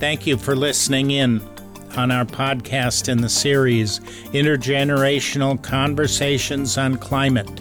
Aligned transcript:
Thank 0.00 0.26
you 0.26 0.38
for 0.38 0.56
listening 0.56 1.10
in 1.10 1.42
on 1.94 2.10
our 2.10 2.24
podcast 2.24 3.10
in 3.10 3.20
the 3.20 3.28
series 3.28 4.00
Intergenerational 4.32 5.62
Conversations 5.62 6.78
on 6.78 6.96
Climate. 6.96 7.60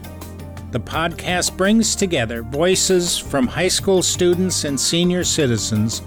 The 0.71 0.79
podcast 0.79 1.57
brings 1.57 1.97
together 1.97 2.43
voices 2.43 3.17
from 3.17 3.45
high 3.45 3.67
school 3.67 4.01
students 4.01 4.63
and 4.63 4.79
senior 4.79 5.25
citizens 5.25 6.01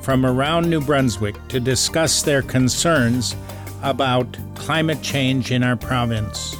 from 0.00 0.24
around 0.24 0.70
New 0.70 0.80
Brunswick 0.80 1.36
to 1.48 1.60
discuss 1.60 2.22
their 2.22 2.40
concerns 2.40 3.36
about 3.82 4.38
climate 4.54 5.02
change 5.02 5.50
in 5.50 5.62
our 5.62 5.76
province. 5.76 6.56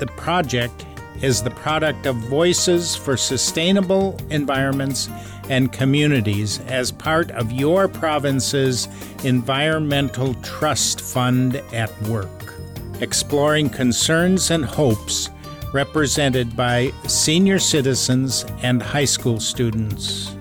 The 0.00 0.08
project 0.16 0.84
is 1.22 1.40
the 1.40 1.50
product 1.50 2.06
of 2.06 2.16
Voices 2.16 2.96
for 2.96 3.16
Sustainable 3.16 4.18
Environments 4.28 5.08
and 5.50 5.72
Communities 5.72 6.60
as 6.60 6.92
part 6.92 7.30
of 7.32 7.52
your 7.52 7.88
province's 7.88 8.88
Environmental 9.24 10.34
Trust 10.34 11.00
Fund 11.00 11.56
at 11.72 11.90
Work, 12.02 12.54
exploring 13.00 13.68
concerns 13.68 14.50
and 14.50 14.64
hopes 14.64 15.28
represented 15.72 16.56
by 16.56 16.92
senior 17.06 17.58
citizens 17.58 18.44
and 18.62 18.82
high 18.82 19.04
school 19.04 19.40
students. 19.40 20.34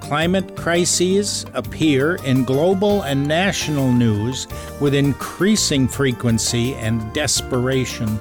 Climate 0.00 0.56
crises 0.56 1.44
appear 1.52 2.14
in 2.24 2.44
global 2.44 3.02
and 3.02 3.26
national 3.28 3.92
news 3.92 4.46
with 4.80 4.94
increasing 4.94 5.86
frequency 5.86 6.74
and 6.76 7.12
desperation. 7.12 8.18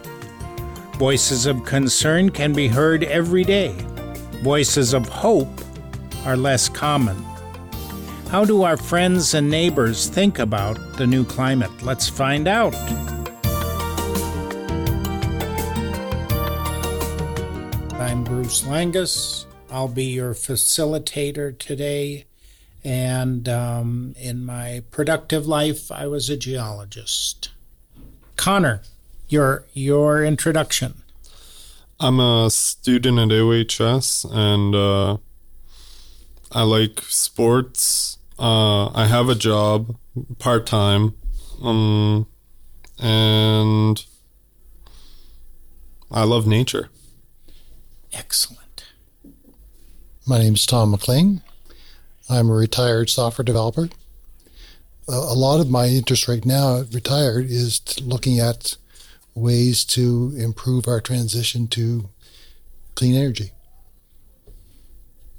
Voices 0.97 1.45
of 1.45 1.63
concern 1.63 2.29
can 2.29 2.53
be 2.53 2.67
heard 2.67 3.03
every 3.03 3.43
day. 3.43 3.73
Voices 4.43 4.93
of 4.93 5.07
hope 5.07 5.47
are 6.27 6.35
less 6.35 6.67
common. 6.67 7.15
How 8.27 8.43
do 8.43 8.63
our 8.63 8.75
friends 8.75 9.33
and 9.33 9.49
neighbors 9.49 10.09
think 10.09 10.39
about 10.39 10.77
the 10.97 11.07
new 11.07 11.23
climate? 11.23 11.71
Let's 11.81 12.09
find 12.09 12.49
out. 12.49 12.75
I'm 17.93 18.25
Bruce 18.25 18.63
Langus. 18.63 19.45
I'll 19.71 19.87
be 19.87 20.03
your 20.03 20.33
facilitator 20.33 21.57
today. 21.57 22.25
And 22.83 23.47
um, 23.47 24.13
in 24.19 24.43
my 24.43 24.83
productive 24.91 25.47
life, 25.47 25.89
I 25.89 26.07
was 26.07 26.29
a 26.29 26.35
geologist. 26.35 27.51
Conner, 28.35 28.81
your 29.29 29.63
your 29.71 30.25
introduction. 30.25 31.03
I'm 32.01 32.19
a 32.19 32.49
student 32.51 33.17
at 33.17 33.31
OHS 33.31 34.25
and 34.29 34.75
uh, 34.75 35.17
I 36.51 36.63
like 36.63 37.01
sports. 37.01 38.17
Uh, 38.39 38.87
I 38.93 39.07
have 39.07 39.29
a 39.29 39.35
job 39.35 39.97
part 40.39 40.65
time, 40.65 41.15
um, 41.61 42.27
and 42.99 44.03
I 46.09 46.23
love 46.23 46.47
nature. 46.47 46.89
Excellent. 48.13 48.85
My 50.25 50.39
name 50.39 50.53
is 50.53 50.65
Tom 50.65 50.91
McLean. 50.91 51.41
I'm 52.29 52.49
a 52.49 52.53
retired 52.53 53.09
software 53.09 53.43
developer. 53.43 53.89
A 55.07 55.33
lot 55.33 55.61
of 55.61 55.69
my 55.69 55.87
interest 55.87 56.27
right 56.27 56.45
now, 56.45 56.83
retired, 56.91 57.45
is 57.45 57.81
looking 58.01 58.39
at 58.39 58.75
ways 59.33 59.85
to 59.85 60.33
improve 60.37 60.87
our 60.87 60.99
transition 60.99 61.67
to 61.69 62.09
clean 62.95 63.15
energy. 63.15 63.51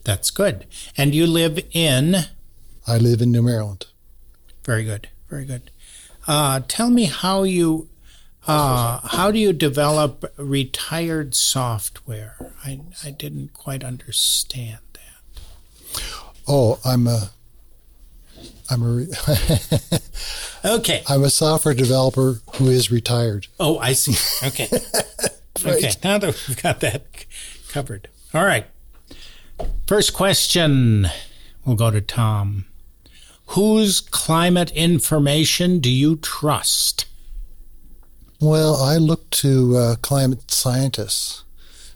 That's 0.09 0.31
good. 0.31 0.64
And 0.97 1.14
you 1.14 1.27
live 1.27 1.61
in? 1.70 2.17
I 2.87 2.97
live 2.97 3.20
in 3.20 3.31
New 3.31 3.42
Maryland. 3.42 3.89
Very 4.64 4.83
good. 4.83 5.11
Very 5.28 5.45
good. 5.45 5.70
Uh, 6.27 6.61
tell 6.67 6.89
me 6.89 7.05
how 7.05 7.42
you 7.42 7.91
uh, 8.47 9.06
how 9.06 9.31
do 9.31 9.39
you 9.39 9.53
develop 9.53 10.25
retired 10.39 11.34
software? 11.34 12.36
I, 12.64 12.80
I 13.05 13.11
didn't 13.11 13.52
quite 13.52 13.85
understand 13.85 14.79
that. 14.95 16.01
Oh, 16.48 16.80
I'm 16.86 17.07
a 17.07 17.33
I'm 18.70 18.83
a 18.83 19.07
okay. 20.79 21.02
I'm 21.07 21.23
a 21.23 21.29
software 21.29 21.74
developer 21.74 22.41
who 22.55 22.68
is 22.68 22.91
retired. 22.91 23.48
Oh, 23.61 23.79
I 23.79 23.92
see. 23.92 24.17
Okay. 24.47 24.68
right. 25.67 25.77
Okay. 25.77 25.91
Now 26.02 26.17
that 26.17 26.45
we've 26.48 26.63
got 26.63 26.80
that 26.80 27.27
covered. 27.68 28.08
All 28.33 28.47
right. 28.47 28.67
First 29.86 30.13
question. 30.13 31.08
We'll 31.64 31.77
go 31.77 31.91
to 31.91 32.01
Tom. 32.01 32.67
Whose 33.48 34.01
climate 34.01 34.70
information 34.73 35.80
do 35.80 35.91
you 35.91 36.17
trust? 36.17 37.07
Well, 38.41 38.77
I 38.77 38.98
look 38.98 39.29
to 39.30 39.77
uh, 39.77 39.97
climate 39.97 40.51
scientists. 40.51 41.45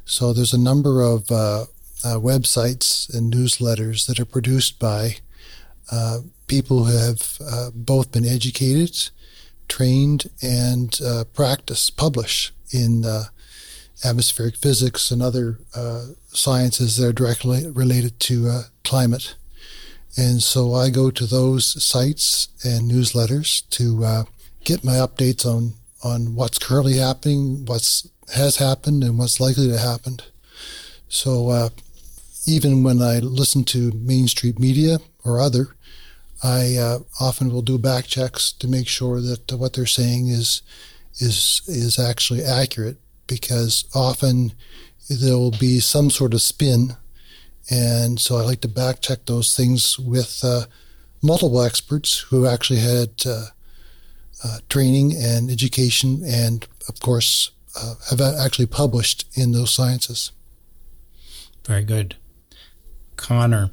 So 0.05 0.33
there's 0.33 0.55
a 0.55 0.59
number 0.59 1.01
of 1.03 1.31
uh, 1.31 1.67
uh, 2.05 2.17
websites 2.17 3.13
and 3.15 3.33
newsletters 3.33 4.07
that 4.07 4.19
are 4.19 4.25
produced 4.25 4.79
by 4.79 5.17
uh, 5.91 6.21
people 6.47 6.85
who 6.85 6.97
have 6.97 7.39
uh, 7.47 7.71
both 7.75 8.13
been 8.13 8.25
educated, 8.25 9.11
trained, 9.69 10.31
and 10.43 10.99
uh, 11.05 11.25
practiced, 11.33 11.97
publish 11.97 12.53
in 12.73 13.05
atmospheric 14.05 14.57
physics 14.57 15.11
and 15.11 15.23
other 15.23 15.59
uh, 15.75 16.07
sciences 16.29 16.97
that 16.97 17.09
are 17.09 17.13
directly 17.13 17.69
related 17.69 18.19
to 18.21 18.49
uh, 18.49 18.63
climate. 18.85 19.35
And 20.17 20.43
so 20.43 20.75
I 20.75 20.91
go 20.91 21.11
to 21.11 21.27
those 21.27 21.83
sites 21.83 22.49
and 22.65 22.91
newsletters 22.91 23.69
to 23.71 24.05
uh, 24.05 24.25
get 24.65 24.85
my 24.85 24.95
updates 24.95 25.47
on, 25.47 25.75
on 26.05 26.35
what's 26.35 26.59
currently 26.59 26.99
happening, 26.99 27.65
what's 27.65 28.09
has 28.35 28.57
happened, 28.57 29.05
and 29.05 29.19
what's 29.19 29.41
likely 29.41 29.69
to 29.69 29.79
happen. 29.79 30.19
So 31.09 31.49
uh, 31.51 31.69
even 32.47 32.83
when 32.83 33.03
I 33.03 33.19
listen 33.19 33.65
to 33.65 33.93
mainstream 33.93 34.55
media 34.59 34.99
or 35.25 35.41
other, 35.41 35.77
I 36.43 36.77
uh, 36.77 36.99
often 37.21 37.53
will 37.53 37.63
do 37.63 37.79
back 37.79 38.07
checks 38.07 38.53
to 38.53 38.67
make 38.67 38.89
sure 38.89 39.21
that 39.21 39.53
what 39.53 39.75
they're 39.75 39.87
saying 39.87 40.29
is 40.29 40.63
is 41.21 41.63
is 41.67 41.99
actually 41.99 42.43
accurate 42.43 42.97
because 43.27 43.85
often 43.95 44.53
there 45.09 45.37
will 45.37 45.53
be 45.53 45.81
some 45.81 46.11
sort 46.11 46.35
of 46.35 46.43
spin. 46.43 46.97
And 47.71 48.21
so 48.21 48.37
I 48.37 48.43
like 48.43 48.61
to 48.63 48.69
back 48.69 49.01
check 49.01 49.27
those 49.27 49.57
things 49.57 49.99
with 49.99 50.41
uh, 50.43 50.67
multiple 51.23 51.63
experts 51.63 52.19
who 52.19 52.47
actually 52.47 52.81
had 52.81 53.11
uh, 53.27 53.47
uh, 54.45 54.59
training 54.69 55.15
and 55.17 55.51
education 55.51 56.23
and, 56.27 56.67
of 56.89 57.01
course, 57.01 57.53
uh, 57.77 57.95
have 58.11 58.21
actually 58.21 58.67
published 58.67 59.25
in 59.35 59.53
those 59.53 59.73
sciences. 59.73 60.33
Very 61.65 61.85
good. 61.85 62.17
Conner, 63.17 63.71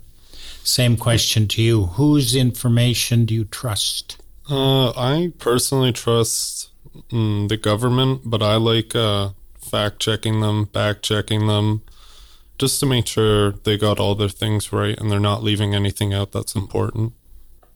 same 0.64 0.96
question 0.96 1.48
to 1.48 1.62
you. 1.62 1.86
Whose 1.86 2.36
information 2.36 3.26
do 3.26 3.34
you 3.34 3.46
trust? 3.46 4.22
Uh, 4.50 4.90
I 4.92 5.34
personally 5.40 5.92
trust 5.92 6.70
mm, 7.12 7.50
the 7.50 7.58
government, 7.58 8.22
but 8.26 8.42
I 8.44 8.56
like 8.56 8.96
uh, 8.96 9.30
fact 9.69 10.00
checking 10.00 10.41
them, 10.41 10.66
back 10.66 11.02
checking 11.02 11.47
them, 11.47 11.81
just 12.57 12.80
to 12.80 12.85
make 12.85 13.07
sure 13.07 13.52
they 13.52 13.78
got 13.78 14.00
all 14.00 14.16
their 14.16 14.30
things 14.30 14.74
right 14.74 15.00
and 15.00 15.12
they're 15.12 15.19
not 15.19 15.44
leaving 15.44 15.74
anything 15.74 16.13
out 16.13 16.31
that's 16.31 16.56
important. 16.56 17.13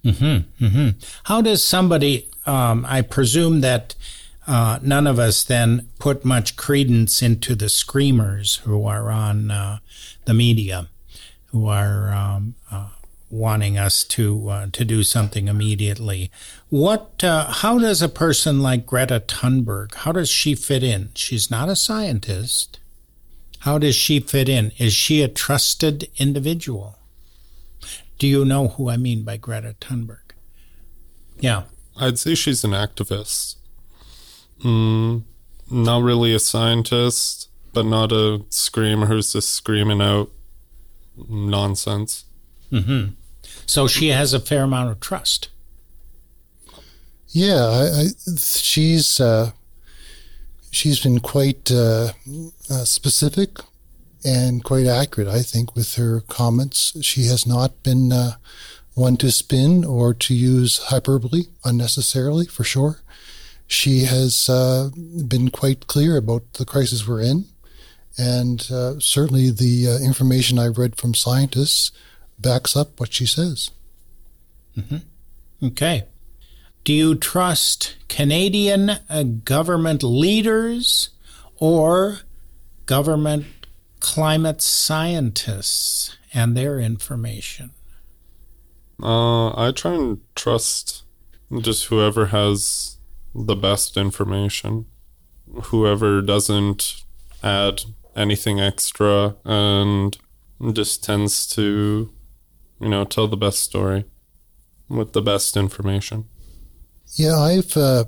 Mm-hmm, 0.04 0.66
mm-hmm. 0.66 0.90
How 1.24 1.42
does 1.42 1.64
somebody, 1.64 2.28
um, 2.46 2.86
I 2.88 3.02
presume 3.02 3.62
that 3.62 3.96
uh, 4.46 4.80
none 4.82 5.08
of 5.08 5.20
us 5.20 5.44
then 5.44 5.88
put 6.00 6.26
much 6.26 6.58
credence 6.58 7.22
into 7.22 7.56
the 7.56 7.70
screamers 7.70 8.58
who 8.58 8.86
are 8.86 9.10
on 9.10 9.52
uh, 9.52 9.80
the 10.26 10.34
media, 10.34 10.90
who 11.48 11.68
are 11.68 12.12
um, 12.12 12.56
uh, 12.70 12.90
wanting 13.34 13.80
us 13.80 14.04
to 14.04 14.48
uh, 14.50 14.68
to 14.72 14.86
do 14.86 15.04
something 15.04 15.48
immediately. 15.48 16.32
What? 16.70 17.24
Uh, 17.24 17.52
how 17.52 17.80
does 17.80 18.02
a 18.02 18.10
person 18.10 18.62
like 18.62 18.86
Greta 18.86 19.24
Thunberg? 19.28 19.96
How 19.96 20.12
does 20.12 20.30
she 20.30 20.54
fit 20.54 20.84
in? 20.84 21.10
She's 21.16 21.50
not 21.50 21.68
a 21.68 21.76
scientist. 21.76 22.80
How 23.60 23.80
does 23.80 23.96
she 23.96 24.20
fit 24.20 24.48
in? 24.48 24.72
Is 24.78 24.94
she 24.94 25.24
a 25.24 25.28
trusted 25.28 26.10
individual? 26.18 27.00
Do 28.20 28.28
you 28.28 28.46
know 28.46 28.68
who 28.68 28.90
I 28.90 28.98
mean 28.98 29.24
by 29.24 29.38
Greta 29.38 29.76
Thunberg? 29.82 30.34
Yeah, 31.40 31.64
I'd 31.98 32.20
say 32.20 32.36
she's 32.36 32.64
an 32.64 32.72
activist. 32.72 33.56
Mm, 34.64 35.24
not 35.72 36.04
really 36.04 36.36
a 36.36 36.40
scientist, 36.40 37.50
but 37.74 37.86
not 37.86 38.12
a 38.12 38.44
screamer 38.50 39.08
who's 39.08 39.34
just 39.34 39.50
screaming 39.50 40.02
out 40.02 40.30
nonsense. 41.28 42.26
Mm-hmm. 42.72 43.14
So 43.66 43.88
she 43.88 44.10
has 44.10 44.34
a 44.34 44.40
fair 44.40 44.64
amount 44.64 44.92
of 44.92 45.00
trust. 45.00 45.50
Yeah, 47.30 47.66
I, 47.66 48.02
I, 48.02 48.06
she's 48.38 49.20
uh, 49.20 49.52
she's 50.70 51.02
been 51.02 51.20
quite 51.20 51.72
uh, 51.72 52.10
uh, 52.70 52.86
specific 52.86 53.58
and 54.24 54.64
quite 54.64 54.86
accurate, 54.86 55.28
I 55.28 55.42
think, 55.42 55.76
with 55.76 55.96
her 55.96 56.22
comments. 56.22 56.96
She 57.04 57.26
has 57.26 57.48
not 57.48 57.82
been 57.82 58.12
uh, 58.12 58.34
one 58.94 59.18
to 59.18 59.32
spin 59.32 59.84
or 59.84 60.14
to 60.14 60.34
use 60.36 60.78
hyperbole 60.78 61.46
unnecessarily, 61.66 62.46
for 62.46 62.64
sure. 62.64 63.00
She 63.66 64.02
has 64.02 64.48
uh, 64.48 64.92
been 65.28 65.50
quite 65.50 65.88
clear 65.88 66.18
about 66.18 66.54
the 66.54 66.66
crisis 66.66 67.08
we're 67.08 67.22
in. 67.22 67.46
And 68.16 68.70
uh, 68.72 69.00
certainly 69.00 69.50
the 69.50 70.00
information 70.06 70.60
I've 70.60 70.78
read 70.78 70.98
from 70.98 71.16
scientists 71.16 71.92
backs 72.44 72.76
up 72.76 73.00
what 73.00 73.12
she 73.14 73.26
says. 73.26 73.72
Mm-hmm. 74.78 74.98
Okay. 75.68 76.04
Do 76.84 76.94
you 76.94 77.16
trust 77.16 77.96
Canadian 78.10 78.92
uh, 79.10 79.24
government 79.24 80.04
leaders 80.04 81.10
or 81.58 82.20
government 82.86 83.46
climate 84.00 84.62
scientists 84.62 86.18
and 86.34 86.56
their 86.56 86.80
information? 86.80 87.72
Uh, 89.02 89.50
I 89.50 89.72
try 89.72 89.94
and 89.94 90.20
trust 90.36 91.04
just 91.62 91.86
whoever 91.86 92.28
has 92.28 92.98
the 93.34 93.56
best 93.56 93.98
information, 93.98 94.86
whoever 95.66 96.22
doesn't 96.22 97.04
add 97.42 97.82
anything 98.16 98.60
extra 98.60 99.36
and 99.44 100.18
just 100.74 101.04
tends 101.04 101.48
to, 101.48 102.13
you 102.84 102.90
know, 102.90 103.06
tell 103.06 103.28
the 103.28 103.38
best 103.38 103.62
story 103.62 104.04
with 104.90 105.14
the 105.14 105.22
best 105.22 105.56
information. 105.56 106.26
Yeah, 107.16 107.38
I've 107.38 107.78
uh, 107.78 108.06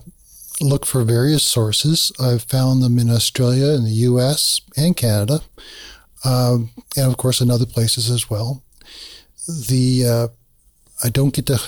looked 0.60 0.86
for 0.86 1.04
various 1.04 1.44
sources. 1.44 2.12
I've 2.20 2.44
found 2.44 2.84
them 2.84 3.00
in 3.00 3.10
Australia, 3.10 3.72
in 3.74 3.86
the 3.86 4.02
US, 4.12 4.60
and 4.76 4.96
Canada, 4.96 5.40
um, 6.26 6.72
and 6.98 7.08
of 7.08 7.18
course 7.18 7.40
in 7.40 7.50
other 7.50 7.66
places 7.66 8.10
as 8.10 8.30
well. 8.30 8.64
The 9.48 10.06
uh, 10.06 10.28
I 11.04 11.10
don't 11.10 11.34
get 11.34 11.46
to, 11.48 11.60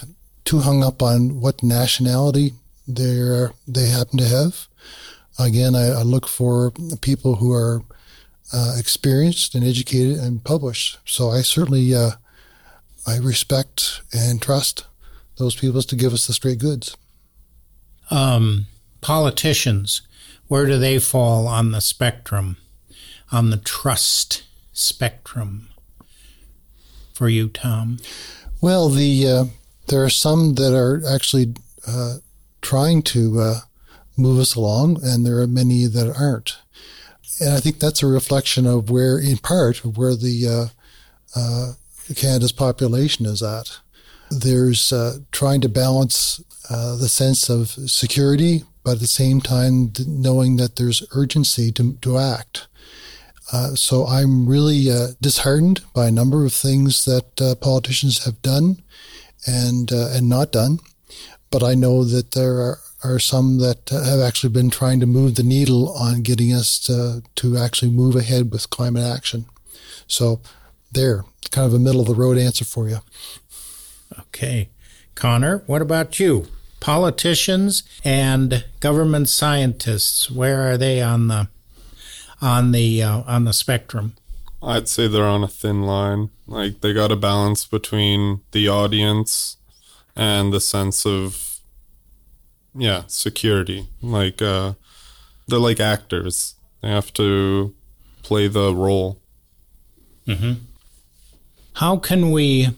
too 0.43 0.59
hung 0.59 0.83
up 0.83 1.01
on 1.01 1.39
what 1.39 1.63
nationality 1.63 2.53
they 2.87 3.47
they 3.67 3.87
happen 3.87 4.17
to 4.19 4.27
have. 4.27 4.67
Again, 5.39 5.75
I, 5.75 5.99
I 5.99 6.01
look 6.01 6.27
for 6.27 6.71
people 7.01 7.35
who 7.35 7.53
are 7.53 7.83
uh, 8.51 8.75
experienced 8.77 9.55
and 9.55 9.63
educated 9.63 10.17
and 10.17 10.43
published. 10.43 10.97
So 11.05 11.29
I 11.29 11.41
certainly 11.41 11.93
uh, 11.93 12.11
I 13.07 13.17
respect 13.17 14.01
and 14.11 14.41
trust 14.41 14.85
those 15.37 15.55
people 15.55 15.81
to 15.81 15.95
give 15.95 16.13
us 16.13 16.27
the 16.27 16.33
straight 16.33 16.59
goods. 16.59 16.97
Um, 18.11 18.67
politicians, 18.99 20.01
where 20.47 20.65
do 20.65 20.77
they 20.77 20.99
fall 20.99 21.47
on 21.47 21.71
the 21.71 21.79
spectrum, 21.79 22.57
on 23.31 23.49
the 23.49 23.57
trust 23.57 24.43
spectrum? 24.73 25.69
For 27.13 27.29
you, 27.29 27.47
Tom. 27.47 27.97
Well, 28.61 28.89
the 28.89 29.27
uh, 29.27 29.45
there 29.87 30.03
are 30.03 30.09
some 30.09 30.55
that 30.55 30.75
are 30.75 31.01
actually 31.09 31.55
uh, 31.87 32.17
trying 32.61 33.01
to 33.03 33.39
uh, 33.39 33.59
move 34.17 34.39
us 34.39 34.53
along, 34.55 34.99
and 35.03 35.25
there 35.25 35.39
are 35.39 35.47
many 35.47 35.85
that 35.85 36.15
aren't. 36.15 36.57
And 37.39 37.53
I 37.55 37.59
think 37.59 37.79
that's 37.79 38.03
a 38.03 38.07
reflection 38.07 38.65
of 38.65 38.89
where, 38.89 39.17
in 39.17 39.37
part, 39.37 39.83
of 39.85 39.97
where 39.97 40.15
the 40.15 40.47
uh, 40.47 41.39
uh, 41.39 41.73
Canada's 42.15 42.51
population 42.51 43.25
is 43.25 43.43
at. 43.43 43.79
There's 44.29 44.91
uh, 44.91 45.19
trying 45.31 45.61
to 45.61 45.69
balance 45.69 46.41
the 46.69 47.07
sense 47.07 47.49
of 47.49 47.69
security, 47.89 48.63
but 48.83 48.93
at 48.93 48.99
the 48.99 49.07
same 49.07 49.41
time 49.41 49.93
knowing 50.05 50.57
that 50.57 50.75
there's 50.75 51.03
urgency 51.11 51.71
to, 51.73 51.93
to 52.01 52.17
act. 52.17 52.67
Uh, 53.51 53.75
so 53.75 54.05
I'm 54.05 54.47
really 54.47 54.91
uh, 54.91 55.09
disheartened 55.21 55.81
by 55.93 56.07
a 56.07 56.11
number 56.11 56.45
of 56.45 56.51
things 56.53 57.05
that 57.05 57.41
uh, 57.41 57.55
politicians 57.55 58.25
have 58.25 58.41
done 58.41 58.81
and 59.45 59.91
and 59.91 60.27
not 60.27 60.51
done. 60.51 60.79
But 61.49 61.63
I 61.63 61.75
know 61.75 62.03
that 62.03 62.31
there 62.31 62.55
are, 62.55 62.79
are 63.03 63.19
some 63.19 63.59
that 63.59 63.89
have 63.89 64.19
actually 64.19 64.51
been 64.51 64.69
trying 64.69 64.99
to 64.99 65.05
move 65.05 65.35
the 65.35 65.43
needle 65.43 65.93
on 65.93 66.23
getting 66.23 66.51
us 66.51 66.77
to, 66.81 67.23
to 67.35 67.57
actually 67.57 67.91
move 67.91 68.15
ahead 68.15 68.51
with 68.51 68.69
climate 68.69 69.03
action. 69.03 69.45
So 70.07 70.41
there, 70.91 71.23
kind 71.51 71.67
of 71.67 71.73
a 71.73 71.79
middle 71.79 72.01
of 72.01 72.07
the 72.07 72.15
road 72.15 72.37
answer 72.37 72.65
for 72.65 72.87
you. 72.87 72.99
Okay. 74.19 74.69
Connor, 75.15 75.63
what 75.65 75.81
about 75.81 76.19
you? 76.19 76.47
Politicians 76.79 77.83
and 78.03 78.65
government 78.79 79.29
scientists, 79.29 80.29
where 80.29 80.71
are 80.71 80.77
they 80.77 81.01
on 81.01 81.27
the 81.27 81.47
on 82.39 82.71
the 82.71 83.01
uh, 83.01 83.23
on 83.25 83.45
the 83.45 83.53
spectrum? 83.53 84.13
I'd 84.61 84.87
say 84.87 85.07
they're 85.07 85.25
on 85.25 85.43
a 85.43 85.47
thin 85.47 85.83
line. 85.83 86.29
Like 86.45 86.81
they 86.81 86.93
got 86.93 87.11
a 87.11 87.15
balance 87.15 87.65
between 87.65 88.41
the 88.51 88.67
audience 88.67 89.57
and 90.15 90.53
the 90.53 90.61
sense 90.61 91.05
of 91.05 91.59
yeah, 92.75 93.03
security. 93.07 93.87
Like 94.01 94.41
uh 94.41 94.73
they're 95.47 95.59
like 95.59 95.79
actors. 95.79 96.55
They 96.81 96.89
have 96.89 97.11
to 97.13 97.73
play 98.21 98.47
the 98.47 98.73
role. 98.73 99.19
Mm-hmm. 100.27 100.53
How 101.77 101.97
can 101.97 102.31
we 102.31 102.69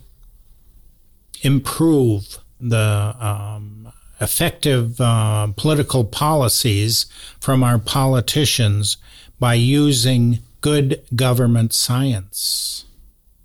improve 1.41 2.39
the 2.59 3.15
um, 3.17 3.93
effective 4.19 4.99
uh, 4.99 5.47
political 5.55 6.03
policies 6.03 7.05
from 7.39 7.63
our 7.63 7.79
politicians 7.79 8.97
by 9.39 9.53
using 9.53 10.39
good 10.59 11.01
government 11.15 11.71
science? 11.71 12.83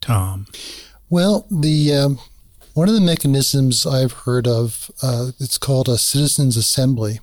Tom. 0.01 0.49
Well, 1.09 1.47
the 1.49 1.95
um, 1.95 2.19
one 2.73 2.89
of 2.89 2.97
the 2.97 3.01
mechanisms 3.01 3.87
I've 3.87 4.25
heard 4.27 4.49
of 4.49 4.91
uh, 5.05 5.31
it's 5.39 5.57
called 5.57 5.89
a 5.89 5.99
citizens 5.99 6.57
assembly, 6.57 7.21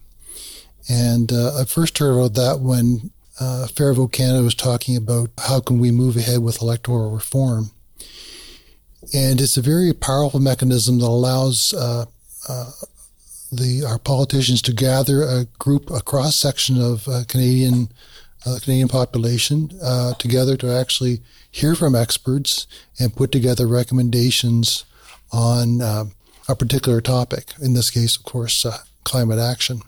and 0.90 1.34
uh, 1.34 1.60
I 1.60 1.66
first 1.66 1.98
heard 1.98 2.14
about 2.18 2.36
that 2.36 2.62
when 2.62 3.12
uh, 3.42 3.68
Fair 3.68 3.94
Vote 3.94 4.14
Canada 4.14 4.42
was 4.42 4.56
talking 4.56 4.96
about 4.96 5.32
how 5.38 5.60
can 5.60 5.80
we 5.80 5.92
move 5.92 6.16
ahead 6.16 6.40
with 6.40 6.62
electoral 6.62 7.12
reform, 7.12 7.72
and 9.14 9.42
it's 9.42 9.58
a 9.58 9.62
very 9.62 9.94
powerful 9.94 10.40
mechanism 10.40 11.00
that 11.00 11.06
allows 11.06 11.74
uh, 11.74 12.06
uh, 12.48 12.72
the 13.52 13.84
our 13.88 14.00
politicians 14.00 14.62
to 14.62 14.74
gather 14.74 15.24
a 15.24 15.46
group, 15.60 15.90
a 15.90 16.02
cross 16.02 16.36
section 16.36 16.82
of 16.82 17.08
uh, 17.08 17.24
Canadian 17.28 17.90
uh, 18.46 18.58
Canadian 18.62 18.88
population 18.88 19.70
uh, 19.84 20.14
together 20.16 20.58
to 20.58 20.72
actually 20.72 21.22
hear 21.52 21.76
from 21.76 21.96
experts 21.96 22.66
and 23.00 23.16
put 23.16 23.32
together 23.32 23.68
recommendations 23.68 24.86
on 25.32 25.82
uh, 25.82 26.06
a 26.48 26.56
particular 26.56 27.02
topic. 27.02 27.54
In 27.62 27.74
this 27.74 27.92
case, 27.92 28.18
of 28.18 28.24
course, 28.24 28.66
climate 29.04 29.40
action. 29.40 29.82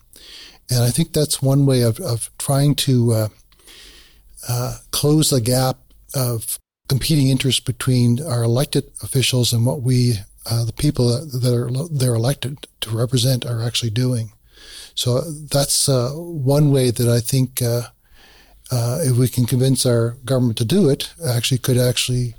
And 0.70 0.84
I 0.84 0.90
think 0.90 1.14
that's 1.14 1.42
one 1.42 1.66
way 1.66 1.82
of, 1.82 2.00
of 2.00 2.30
trying 2.38 2.76
to 2.76 3.14
uh, 3.14 3.28
uh, 4.48 4.78
close 4.92 5.30
the 5.30 5.42
gap 5.42 5.78
of 6.16 6.58
competing 6.88 7.30
interests 7.30 7.62
between 7.62 8.22
our 8.22 8.44
elected 8.44 8.92
officials 9.02 9.54
and 9.54 9.66
what 9.66 9.82
we, 9.82 10.16
the 10.46 10.74
people 10.78 11.08
that 11.08 11.54
are 11.54 11.70
they're 11.90 12.16
elected 12.16 12.68
to 12.82 12.90
represent, 12.90 13.46
are 13.46 13.64
actually 13.64 13.90
doing. 13.90 14.32
So 14.96 15.22
that's 15.22 15.88
one 15.88 16.72
way 16.72 16.92
that 16.92 17.10
I 17.10 17.20
think 17.20 17.62
uh, 17.62 19.00
if 19.04 19.18
we 19.18 19.28
can 19.28 19.46
convince 19.46 19.86
our 19.86 20.18
government 20.26 20.58
to 20.58 20.66
do 20.66 20.90
it, 20.90 21.14
actually 21.28 21.60
could 21.60 21.78
actually 21.78 22.36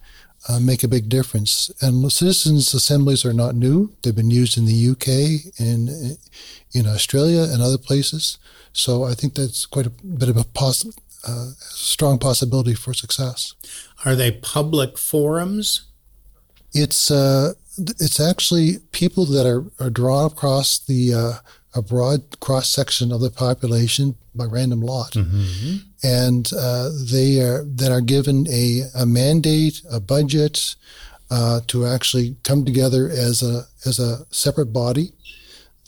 uh, 0.48 0.60
make 0.60 0.82
a 0.82 0.88
big 0.88 1.08
difference. 1.08 1.70
And 1.80 2.10
citizens' 2.12 2.74
assemblies 2.74 3.24
are 3.24 3.32
not 3.32 3.54
new; 3.54 3.92
they've 4.02 4.14
been 4.14 4.30
used 4.30 4.58
in 4.58 4.66
the 4.66 4.88
UK, 4.90 5.08
in 5.58 6.16
in 6.72 6.86
Australia, 6.86 7.42
and 7.42 7.62
other 7.62 7.78
places. 7.78 8.38
So 8.72 9.04
I 9.04 9.14
think 9.14 9.34
that's 9.34 9.66
quite 9.66 9.86
a 9.86 9.90
bit 9.90 10.28
of 10.28 10.36
a 10.36 10.44
poss- 10.44 10.84
uh, 11.26 11.50
strong 11.58 12.18
possibility 12.18 12.74
for 12.74 12.94
success. 12.94 13.54
Are 14.04 14.14
they 14.14 14.32
public 14.32 14.98
forums? 14.98 15.86
It's 16.72 17.10
uh, 17.10 17.54
it's 17.76 18.20
actually 18.20 18.78
people 18.92 19.24
that 19.26 19.46
are, 19.46 19.64
are 19.84 19.90
drawn 19.90 20.26
across 20.26 20.78
the 20.78 21.14
uh, 21.14 21.32
a 21.74 21.82
broad 21.82 22.40
cross 22.40 22.68
section 22.68 23.12
of 23.12 23.20
the 23.20 23.30
population 23.30 24.16
by 24.34 24.44
random 24.44 24.80
lot. 24.80 25.12
Mm-hmm. 25.12 25.76
And 26.02 26.50
uh, 26.56 26.90
they 27.10 27.40
are 27.40 27.64
then 27.64 27.92
are 27.92 28.00
given 28.00 28.46
a, 28.48 28.82
a 28.94 29.06
mandate, 29.06 29.82
a 29.90 30.00
budget 30.00 30.76
uh, 31.30 31.60
to 31.68 31.86
actually 31.86 32.36
come 32.44 32.64
together 32.64 33.08
as 33.08 33.42
a 33.42 33.66
as 33.84 33.98
a 33.98 34.26
separate 34.30 34.72
body 34.72 35.12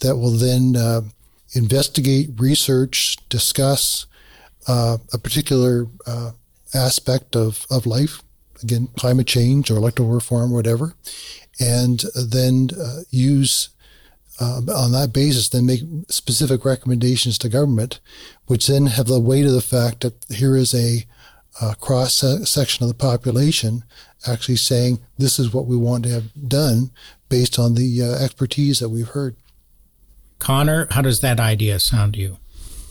that 0.01 0.17
will 0.17 0.31
then 0.31 0.75
uh, 0.75 1.01
investigate, 1.53 2.29
research, 2.37 3.17
discuss 3.29 4.05
uh, 4.67 4.97
a 5.13 5.17
particular 5.17 5.87
uh, 6.05 6.31
aspect 6.73 7.35
of, 7.35 7.65
of 7.69 7.85
life, 7.85 8.21
again, 8.61 8.89
climate 8.97 9.27
change 9.27 9.71
or 9.71 9.77
electoral 9.77 10.09
reform, 10.09 10.51
or 10.51 10.55
whatever, 10.55 10.95
and 11.59 12.03
then 12.15 12.69
uh, 12.79 13.01
use 13.09 13.69
uh, 14.39 14.61
on 14.73 14.91
that 14.91 15.11
basis, 15.13 15.49
then 15.49 15.65
make 15.65 15.81
specific 16.09 16.63
recommendations 16.63 17.37
to 17.39 17.49
government, 17.49 17.99
which 18.45 18.67
then 18.67 18.85
have 18.87 19.07
the 19.07 19.19
weight 19.19 19.45
of 19.45 19.53
the 19.53 19.61
fact 19.61 20.01
that 20.01 20.13
here 20.29 20.55
is 20.55 20.73
a, 20.73 21.05
cross 21.79 22.23
section 22.47 22.83
of 22.83 22.87
the 22.87 22.93
population 22.93 23.83
actually 24.27 24.55
saying 24.55 24.99
this 25.17 25.39
is 25.39 25.53
what 25.53 25.65
we 25.65 25.75
want 25.75 26.03
to 26.03 26.09
have 26.09 26.31
done 26.47 26.91
based 27.29 27.59
on 27.59 27.75
the 27.75 28.01
uh, 28.01 28.23
expertise 28.23 28.79
that 28.79 28.89
we've 28.89 29.09
heard. 29.09 29.35
Conner, 30.39 30.87
how 30.91 31.01
does 31.01 31.21
that 31.21 31.39
idea 31.39 31.79
sound 31.79 32.13
to 32.13 32.19
you? 32.19 32.37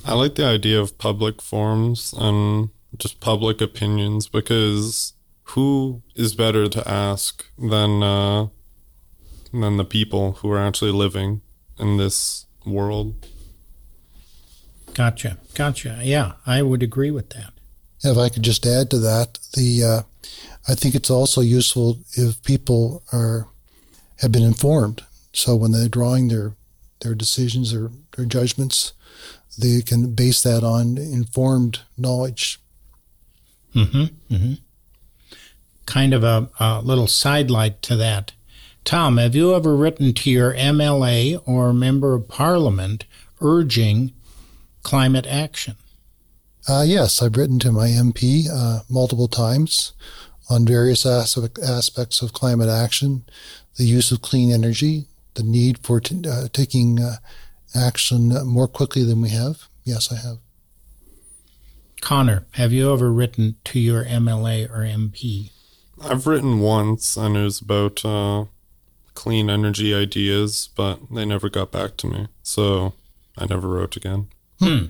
I 0.07 0.15
like 0.15 0.37
the 0.37 0.47
idea 0.47 0.81
of 0.81 0.99
public 0.99 1.43
forums 1.43 2.15
and 2.17 2.71
just 2.97 3.19
public 3.19 3.61
opinions 3.61 4.29
because 4.29 5.15
who 5.51 6.03
is 6.15 6.37
better 6.37 6.69
to 6.69 6.89
ask 6.89 7.45
than 7.59 8.05
uh, 8.05 8.47
than 9.53 9.79
the 9.79 9.85
people 9.85 10.35
who 10.35 10.51
are 10.53 10.61
actually 10.61 10.93
living 10.93 11.41
in 11.77 11.97
this 11.97 12.47
world? 12.65 13.27
Gotcha, 14.95 15.39
gotcha. 15.55 15.99
Yeah, 16.03 16.35
I 16.47 16.63
would 16.63 16.85
agree 16.85 17.11
with 17.11 17.31
that. 17.31 17.53
If 18.05 18.17
I 18.17 18.29
could 18.29 18.45
just 18.45 18.65
add 18.65 18.91
to 18.91 19.01
that, 19.01 19.41
the 19.55 19.83
uh, 19.83 20.03
I 20.69 20.77
think 20.77 20.95
it's 20.95 21.11
also 21.11 21.41
useful 21.41 21.99
if 22.13 22.41
people 22.45 23.03
are 23.13 23.49
have 24.21 24.31
been 24.31 24.45
informed. 24.45 25.03
So 25.33 25.57
when 25.57 25.73
they're 25.73 25.89
drawing 25.89 26.29
their 26.29 26.55
their 27.01 27.17
decisions 27.17 27.75
or 27.75 27.91
their 28.17 28.25
judgments, 28.25 28.93
they 29.59 29.83
can 29.83 30.15
base 30.15 30.43
that 30.43 30.65
on 30.65 30.99
informed 30.99 31.81
knowledge. 31.97 32.61
Mm-hmm. 33.75 34.35
mm-hmm. 34.35 34.53
Kind 35.87 36.15
of 36.15 36.25
a, 36.25 36.49
a 36.59 36.81
little 36.81 37.07
sidelight 37.07 37.81
to 37.83 37.97
that. 37.97 38.33
Tom, 38.85 39.19
have 39.19 39.35
you 39.35 39.55
ever 39.55 39.77
written 39.77 40.13
to 40.15 40.31
your 40.31 40.55
MLA 40.55 41.41
or 41.47 41.73
member 41.73 42.15
of 42.15 42.29
parliament 42.29 43.05
urging 43.41 44.13
climate 44.83 45.27
action? 45.27 45.77
Uh, 46.69 46.85
yes, 46.87 47.23
I've 47.23 47.37
written 47.37 47.59
to 47.61 47.73
my 47.73 47.89
MP 47.89 48.47
uh, 48.53 48.81
multiple 48.89 49.29
times 49.29 49.93
on 50.49 50.65
various 50.65 51.07
aspects 51.07 52.23
of 52.23 52.33
climate 52.33 52.69
action, 52.69 53.25
the 53.77 53.85
use 53.85 54.11
of 54.11 54.23
clean 54.23 54.53
energy, 54.53 55.07
the 55.35 55.43
need 55.43 55.79
for 55.79 56.01
t- 56.01 56.25
uh, 56.29 56.49
taking 56.53 57.01
uh, 57.01 57.17
action 57.77 58.29
more 58.47 58.69
quickly 58.69 59.05
than 59.05 59.21
we 59.21 59.31
have. 59.31 59.69
Yes, 59.85 60.11
I 60.13 60.17
have. 60.17 60.39
Conner, 62.01 62.47
have 62.53 62.73
you 62.73 62.93
ever 62.93 63.13
written 63.13 63.57
to 63.65 63.79
your 63.81 64.05
MLA 64.05 64.71
or 64.71 64.81
MP? 64.81 65.51
I've 66.01 66.27
written 66.27 66.61
once, 66.61 67.17
and 67.17 67.37
it 67.37 67.43
was 67.43 67.61
about 67.61 68.05
uh, 68.05 68.45
clean 69.15 69.49
energy 69.49 69.95
ideas, 69.95 70.69
but 70.77 71.01
they 71.11 71.25
never 71.25 71.49
got 71.49 71.73
back 71.73 71.97
to 71.99 72.07
me. 72.07 72.29
So 72.43 72.95
I 73.37 73.47
never 73.47 73.69
wrote 73.69 73.97
again. 73.97 74.29
Hmm. 74.61 74.87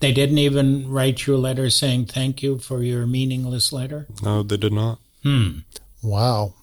They 0.00 0.12
didn't 0.12 0.38
even 0.38 0.88
write 0.90 1.26
you 1.26 1.34
a 1.34 1.38
letter 1.38 1.70
saying 1.70 2.06
thank 2.06 2.42
you 2.42 2.58
for 2.58 2.82
your 2.82 3.06
meaningless 3.06 3.72
letter? 3.72 4.06
No, 4.22 4.42
they 4.42 4.56
did 4.56 4.72
not. 4.72 4.98
Hmm. 5.22 5.60
Wow. 6.02 6.54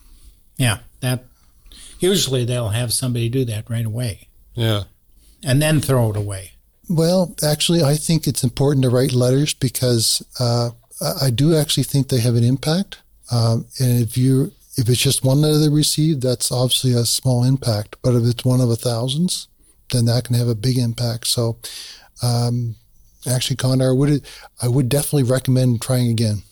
Yeah, 0.57 0.79
that 1.01 1.25
usually 1.99 2.45
they'll 2.45 2.69
have 2.69 2.93
somebody 2.93 3.29
do 3.29 3.43
that 3.45 3.69
right 3.69 3.85
away. 3.85 4.27
Yeah. 4.53 4.83
And 5.43 5.61
then 5.61 5.81
throw 5.81 6.11
it 6.11 6.17
away. 6.17 6.51
Well, 6.89 7.35
actually, 7.43 7.81
I 7.81 7.95
think 7.95 8.27
it's 8.27 8.43
important 8.43 8.83
to 8.83 8.89
write 8.89 9.13
letters 9.13 9.53
because 9.53 10.21
uh, 10.39 10.71
I 11.21 11.29
do 11.29 11.55
actually 11.55 11.83
think 11.83 12.07
they 12.07 12.19
have 12.19 12.35
an 12.35 12.43
impact. 12.43 12.99
Um, 13.31 13.65
and 13.79 14.01
if 14.01 14.17
you 14.17 14.51
if 14.75 14.89
it's 14.89 14.99
just 14.99 15.23
one 15.23 15.41
letter 15.41 15.59
they 15.59 15.69
receive, 15.69 16.21
that's 16.21 16.51
obviously 16.51 16.93
a 16.93 17.05
small 17.05 17.43
impact. 17.43 17.95
But 18.01 18.15
if 18.15 18.23
it's 18.23 18.43
one 18.43 18.59
of 18.59 18.69
a 18.69 18.75
thousands, 18.75 19.47
then 19.91 20.05
that 20.05 20.25
can 20.25 20.35
have 20.35 20.47
a 20.47 20.55
big 20.55 20.77
impact. 20.77 21.27
So, 21.27 21.57
um, 22.21 22.75
actually, 23.27 23.57
Conner, 23.57 23.91
I 23.91 23.93
would 23.93 24.23
I 24.61 24.67
would 24.67 24.89
definitely 24.89 25.23
recommend 25.23 25.81
trying 25.81 26.09
again. 26.09 26.43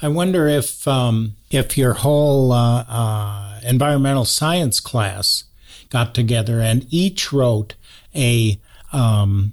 I 0.00 0.08
wonder 0.08 0.48
if 0.48 0.86
um, 0.88 1.36
if 1.50 1.78
your 1.78 1.94
whole 1.94 2.52
uh, 2.52 2.84
uh, 2.88 3.60
environmental 3.62 4.24
science 4.24 4.80
class 4.80 5.44
got 5.92 6.14
together 6.14 6.58
and 6.58 6.86
each 6.88 7.32
wrote 7.34 7.74
a 8.14 8.58
um, 8.94 9.52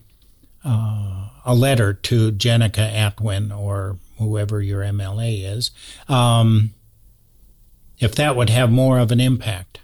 uh, 0.63 1.27
a 1.45 1.53
letter 1.53 1.93
to 1.93 2.31
Jenica 2.31 2.89
Atwin 2.91 3.51
or 3.51 3.97
whoever 4.17 4.61
your 4.61 4.81
MLA 4.81 5.43
is, 5.43 5.71
um, 6.07 6.73
if 7.99 8.15
that 8.15 8.35
would 8.35 8.49
have 8.49 8.71
more 8.71 8.99
of 8.99 9.11
an 9.11 9.19
impact. 9.19 9.79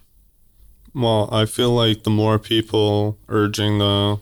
Well, 0.93 1.27
I 1.31 1.45
feel 1.45 1.71
like 1.71 2.03
the 2.03 2.09
more 2.09 2.39
people 2.39 3.17
urging 3.27 3.79
the 3.79 4.21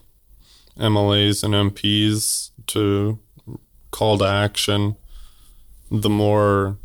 MLAs 0.76 1.44
and 1.44 1.54
MPs 1.54 2.50
to 2.68 3.18
call 3.92 4.18
to 4.18 4.24
action, 4.24 4.96
the 5.88 6.10
more 6.10 6.78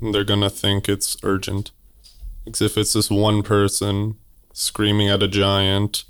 they're 0.00 0.24
going 0.24 0.40
to 0.40 0.50
think 0.50 0.88
it's 0.88 1.16
urgent. 1.22 1.72
Because 2.44 2.62
if 2.62 2.78
it's 2.78 2.94
just 2.94 3.10
one 3.10 3.42
person 3.42 4.16
screaming 4.54 5.10
at 5.10 5.22
a 5.22 5.28
giant, 5.28 6.04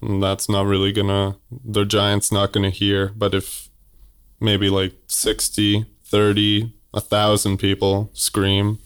that's 0.00 0.48
not 0.48 0.66
really 0.66 0.92
gonna 0.92 1.38
the 1.50 1.84
giant's 1.84 2.30
not 2.30 2.52
gonna 2.52 2.70
hear. 2.70 3.12
But 3.16 3.34
if 3.34 3.68
maybe 4.38 4.70
like 4.70 4.94
60 5.08 5.86
30 6.04 6.72
a 6.94 7.00
thousand 7.00 7.56
people 7.56 8.10
scream 8.12 8.78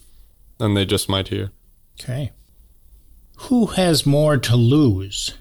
then 0.57 0.75
they 0.75 0.85
just 0.85 1.09
might 1.09 1.27
hear. 1.27 1.51
Okay. 1.99 2.31
Who 3.47 3.67
has 3.67 4.05
more 4.05 4.37
to 4.37 4.55
lose 4.55 5.37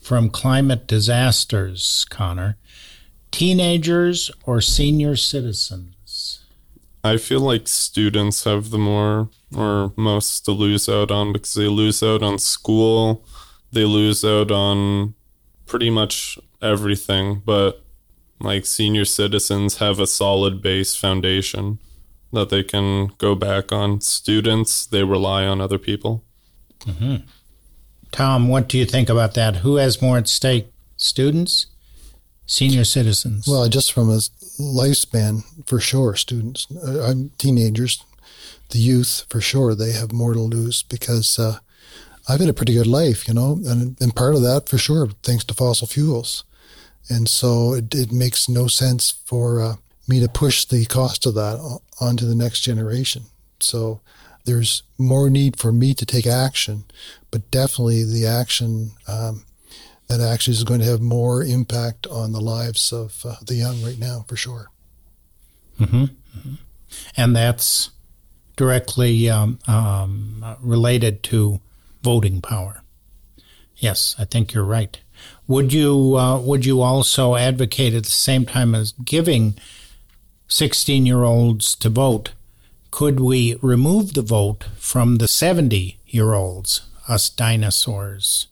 from 0.00 0.30
climate 0.30 0.86
disasters 0.86 2.06
conner? 2.08 2.56
Teenagers 3.32 4.30
or 4.44 4.60
senior 4.60 5.16
citizens? 5.16 6.44
I 7.02 7.16
feel 7.16 7.40
like 7.40 7.66
students 7.66 8.44
have 8.44 8.70
the 8.70 8.78
more 8.78 9.30
or 9.54 9.92
most 9.96 10.44
to 10.44 10.52
lose 10.52 10.88
out 10.88 11.10
on 11.10 11.32
because 11.32 11.54
they 11.54 11.68
lose 11.68 12.02
out 12.02 12.22
on 12.22 12.38
school 12.38 13.24
they 13.76 13.84
lose 13.84 14.24
out 14.24 14.50
on 14.50 15.14
pretty 15.66 15.90
much 15.90 16.38
everything, 16.62 17.42
but 17.44 17.84
like 18.40 18.66
senior 18.66 19.04
citizens 19.04 19.78
have 19.78 19.98
a 19.98 20.06
solid 20.06 20.62
base 20.62 20.96
foundation 20.96 21.78
that 22.32 22.48
they 22.48 22.62
can 22.62 23.12
go 23.18 23.34
back 23.34 23.72
on. 23.72 24.00
Students, 24.00 24.86
they 24.86 25.04
rely 25.04 25.44
on 25.44 25.60
other 25.60 25.78
people. 25.78 26.24
Mm-hmm. 26.80 27.16
Tom, 28.12 28.48
what 28.48 28.68
do 28.68 28.78
you 28.78 28.86
think 28.86 29.08
about 29.08 29.34
that? 29.34 29.56
Who 29.56 29.76
has 29.76 30.00
more 30.00 30.18
at 30.18 30.28
stake? 30.28 30.68
Students, 30.96 31.66
senior 32.46 32.84
citizens? 32.84 33.46
Well, 33.46 33.68
just 33.68 33.92
from 33.92 34.08
a 34.08 34.18
lifespan, 34.58 35.42
for 35.66 35.80
sure, 35.80 36.14
students, 36.14 36.66
uh, 36.70 37.14
teenagers, 37.36 38.02
the 38.70 38.78
youth, 38.78 39.26
for 39.28 39.40
sure, 39.40 39.74
they 39.74 39.92
have 39.92 40.12
more 40.12 40.34
to 40.34 40.40
lose 40.40 40.82
because 40.82 41.38
uh, 41.38 41.58
I've 42.28 42.40
had 42.40 42.48
a 42.48 42.54
pretty 42.54 42.74
good 42.74 42.86
life, 42.86 43.28
you 43.28 43.34
know, 43.34 43.58
and, 43.64 43.96
and 44.00 44.16
part 44.16 44.34
of 44.34 44.42
that 44.42 44.68
for 44.68 44.78
sure, 44.78 45.08
thanks 45.22 45.44
to 45.44 45.54
fossil 45.54 45.86
fuels. 45.86 46.44
And 47.08 47.28
so 47.28 47.74
it, 47.74 47.94
it 47.94 48.12
makes 48.12 48.48
no 48.48 48.66
sense 48.66 49.22
for 49.26 49.62
uh, 49.62 49.76
me 50.08 50.20
to 50.20 50.28
push 50.28 50.64
the 50.64 50.84
cost 50.86 51.26
of 51.26 51.34
that 51.34 51.80
onto 52.00 52.26
the 52.26 52.34
next 52.34 52.60
generation. 52.60 53.24
So 53.60 54.00
there's 54.44 54.82
more 54.98 55.30
need 55.30 55.58
for 55.58 55.72
me 55.72 55.94
to 55.94 56.06
take 56.06 56.26
action, 56.26 56.84
but 57.30 57.50
definitely 57.50 58.04
the 58.04 58.26
action 58.26 58.92
um, 59.06 59.44
that 60.08 60.20
actually 60.20 60.54
is 60.54 60.64
going 60.64 60.80
to 60.80 60.86
have 60.86 61.00
more 61.00 61.42
impact 61.42 62.06
on 62.06 62.32
the 62.32 62.40
lives 62.40 62.92
of 62.92 63.24
uh, 63.24 63.36
the 63.44 63.54
young 63.54 63.82
right 63.82 63.98
now, 63.98 64.24
for 64.28 64.36
sure. 64.36 64.68
Mm-hmm. 65.80 66.04
Mm-hmm. 66.04 66.54
And 67.16 67.36
that's 67.36 67.90
directly 68.56 69.28
um, 69.30 69.58
um, 69.68 70.56
related 70.60 71.22
to 71.24 71.60
voting 72.02 72.40
power. 72.40 72.82
Yes, 73.76 74.14
I 74.18 74.24
think 74.24 74.54
you're 74.54 74.64
right. 74.64 74.98
Would 75.46 75.72
you 75.72 76.16
uh, 76.16 76.40
would 76.40 76.64
you 76.64 76.82
also 76.82 77.36
advocate 77.36 77.94
at 77.94 78.04
the 78.04 78.10
same 78.10 78.46
time 78.46 78.74
as 78.74 78.92
giving 78.92 79.54
16 80.48 81.06
year 81.06 81.22
olds 81.22 81.74
to 81.76 81.88
vote? 81.88 82.32
Could 82.90 83.20
we 83.20 83.56
remove 83.60 84.14
the 84.14 84.22
vote 84.22 84.64
from 84.78 85.16
the 85.16 85.28
70 85.28 85.98
year 86.06 86.32
olds, 86.32 86.82
us 87.08 87.28
dinosaurs? 87.28 88.46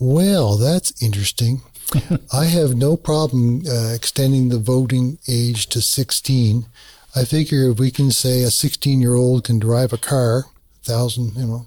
Well, 0.00 0.56
that's 0.56 1.02
interesting. 1.02 1.62
I 2.32 2.46
have 2.46 2.74
no 2.76 2.96
problem 2.96 3.62
uh, 3.68 3.92
extending 3.94 4.48
the 4.48 4.58
voting 4.58 5.18
age 5.26 5.66
to 5.68 5.80
16. 5.80 6.66
I 7.14 7.24
figure 7.24 7.70
if 7.70 7.78
we 7.78 7.90
can 7.90 8.10
say 8.10 8.42
a 8.42 8.50
16 8.50 9.00
year 9.00 9.14
old 9.14 9.44
can 9.44 9.58
drive 9.58 9.92
a 9.92 9.98
car, 9.98 10.44
thousand, 10.82 11.34
you 11.36 11.46
know, 11.46 11.66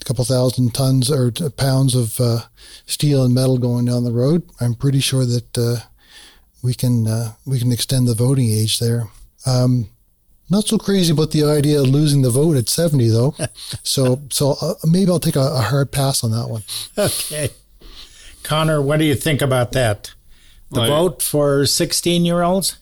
a 0.00 0.04
couple 0.04 0.24
thousand 0.24 0.74
tons 0.74 1.10
or 1.10 1.30
pounds 1.30 1.94
of 1.94 2.18
uh, 2.20 2.40
steel 2.86 3.24
and 3.24 3.34
metal 3.34 3.58
going 3.58 3.84
down 3.84 4.04
the 4.04 4.12
road. 4.12 4.48
I'm 4.60 4.74
pretty 4.74 5.00
sure 5.00 5.24
that 5.24 5.58
uh, 5.58 5.86
we 6.62 6.74
can 6.74 7.06
uh, 7.06 7.32
we 7.46 7.58
can 7.58 7.72
extend 7.72 8.08
the 8.08 8.14
voting 8.14 8.50
age 8.50 8.78
there. 8.78 9.08
Um, 9.46 9.88
not 10.48 10.64
so 10.64 10.78
crazy 10.78 11.12
about 11.12 11.30
the 11.30 11.44
idea 11.44 11.80
of 11.80 11.86
losing 11.86 12.22
the 12.22 12.30
vote 12.30 12.56
at 12.56 12.68
70 12.68 13.08
though. 13.08 13.34
so 13.82 14.20
so 14.30 14.56
uh, 14.60 14.74
maybe 14.84 15.10
I'll 15.10 15.20
take 15.20 15.36
a, 15.36 15.40
a, 15.40 15.60
hard 15.60 15.92
pass 15.92 16.24
on 16.24 16.32
that 16.32 16.48
one. 16.48 16.64
Okay. 16.98 17.50
Conner, 18.42 18.80
what 18.82 18.98
do 18.98 19.04
you 19.04 19.14
think 19.14 19.42
about 19.42 19.72
that? 19.72 20.12
The 20.70 20.82
I, 20.82 20.88
vote 20.88 21.22
for 21.22 21.66
16 21.66 22.24
year 22.24 22.42
olds? 22.42 22.78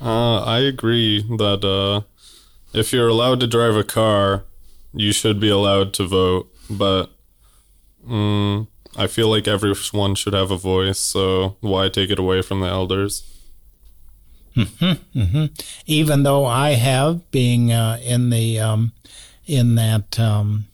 Uh, 0.00 0.40
I 0.40 0.60
agree 0.60 1.22
that 1.22 1.64
uh, 1.64 2.02
if 2.72 2.92
you're 2.92 3.08
allowed 3.08 3.40
to 3.40 3.46
drive 3.46 3.76
a 3.76 3.84
car, 3.84 4.44
you 4.92 5.12
should 5.12 5.40
be 5.40 5.48
allowed 5.48 5.92
to 5.94 6.06
vote, 6.06 6.52
but 6.68 7.06
mm, 8.06 8.66
I 8.96 9.06
feel 9.06 9.28
like 9.28 9.48
everyone 9.48 10.14
should 10.14 10.32
have 10.32 10.50
a 10.50 10.56
voice. 10.56 10.98
So 10.98 11.56
why 11.60 11.88
take 11.88 12.10
it 12.10 12.18
away 12.18 12.42
from 12.42 12.60
the 12.60 12.66
elders? 12.66 13.24
Mm-hmm, 14.54 15.18
mm-hmm. 15.18 15.44
Even 15.86 16.22
though 16.22 16.46
I 16.46 16.70
have, 16.70 17.30
being 17.30 17.72
uh, 17.72 17.98
in 18.02 18.30
the 18.30 18.58
um, 18.58 18.92
in 19.46 19.74
that 19.74 20.18
um, 20.18 20.66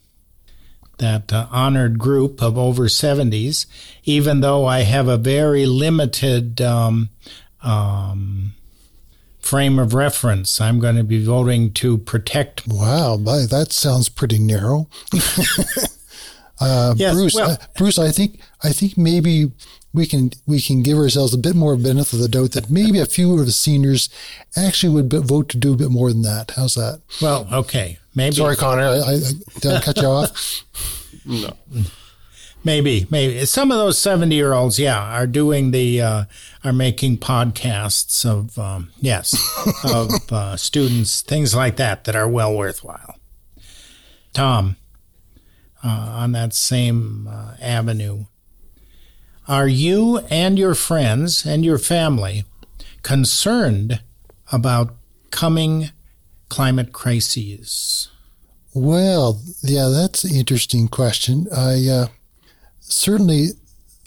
that 0.99 1.33
uh, 1.33 1.49
honored 1.51 1.99
group 1.99 2.41
of 2.41 2.57
over 2.57 2.89
seventies, 2.89 3.67
even 4.05 4.41
though 4.41 4.67
I 4.67 4.81
have 4.81 5.09
a 5.09 5.17
very 5.17 5.67
limited 5.67 6.61
um, 6.61 7.11
um 7.61 8.55
frame 9.43 9.79
of 9.79 9.93
reference, 9.93 10.61
I'm 10.61 10.79
going 10.79 10.97
to 10.97 11.05
be 11.05 11.23
voting 11.25 11.73
to 11.75 11.99
protect. 11.99 12.67
Wow, 12.67 13.17
that 13.17 13.73
sounds 13.73 14.09
pretty 14.09 14.39
narrow. 14.39 14.89
uh, 16.61 16.95
yes, 16.97 17.15
Bruce, 17.15 17.35
well, 17.35 17.51
uh, 17.51 17.57
Bruce, 17.77 17.99
I 17.99 18.11
think 18.11 18.41
I 18.63 18.71
think 18.71 18.97
maybe 18.97 19.53
we 19.93 20.07
can 20.07 20.31
we 20.47 20.61
can 20.61 20.83
give 20.83 20.97
ourselves 20.97 21.35
a 21.35 21.39
bit 21.39 21.55
more 21.55 21.77
benefit 21.77 22.15
of 22.15 22.21
the 22.21 22.29
doubt 22.29 22.53
that 22.53 22.71
maybe 22.71 22.99
a 22.99 23.07
few 23.07 23.39
of 23.39 23.45
the 23.45 23.53
seniors 23.53 24.09
actually 24.57 24.95
would 24.95 25.13
vote 25.13 25.49
to 25.51 25.59
do 25.59 25.75
a 25.75 25.77
bit 25.77 25.91
more 25.91 26.11
than 26.11 26.23
that. 26.23 26.53
How's 26.57 26.75
that? 26.75 27.03
Well, 27.21 27.47
okay, 27.53 27.99
maybe. 28.15 28.37
Sorry, 28.37 28.57
Conner, 28.57 28.85
I, 28.85 28.99
I, 29.01 29.21
did 29.61 29.73
I 29.73 29.81
cut 29.81 29.97
you 29.99 30.09
off? 30.09 30.65
No. 31.25 31.53
Maybe, 32.65 33.07
maybe 33.11 33.45
some 33.45 33.73
of 33.73 33.79
those 33.79 33.99
seventy-year-olds, 33.99 34.79
yeah, 34.79 35.17
are 35.17 35.27
doing 35.27 35.73
the 35.73 36.01
uh, 36.01 36.25
are 36.63 36.73
making 36.73 37.19
podcasts 37.19 38.25
of 38.25 38.57
um, 38.59 38.93
yes 39.01 39.35
of 39.85 40.33
uh, 40.33 40.57
students, 40.57 41.23
things 41.23 41.55
like 41.55 41.77
that 41.77 42.05
that 42.05 42.15
are 42.15 42.29
well 42.29 42.55
worthwhile. 42.57 43.17
Tom, 44.33 44.77
uh, 45.85 45.89
on 45.89 46.33
that 46.33 46.55
same 46.55 47.29
uh, 47.29 47.55
avenue, 47.61 48.27
are 49.49 49.69
you 49.69 50.19
and 50.31 50.59
your 50.59 50.75
friends 50.75 51.45
and 51.45 51.65
your 51.65 51.79
family 51.79 52.45
concerned 53.03 54.01
about 54.53 54.95
coming 55.31 55.91
climate 56.49 56.93
crises? 56.93 58.09
Well, 58.75 59.43
yeah, 59.63 59.89
that's 59.89 60.25
an 60.25 60.35
interesting 60.35 60.89
question. 60.89 61.49
I 61.55 61.87
uh, 61.89 62.07
certainly, 62.83 63.49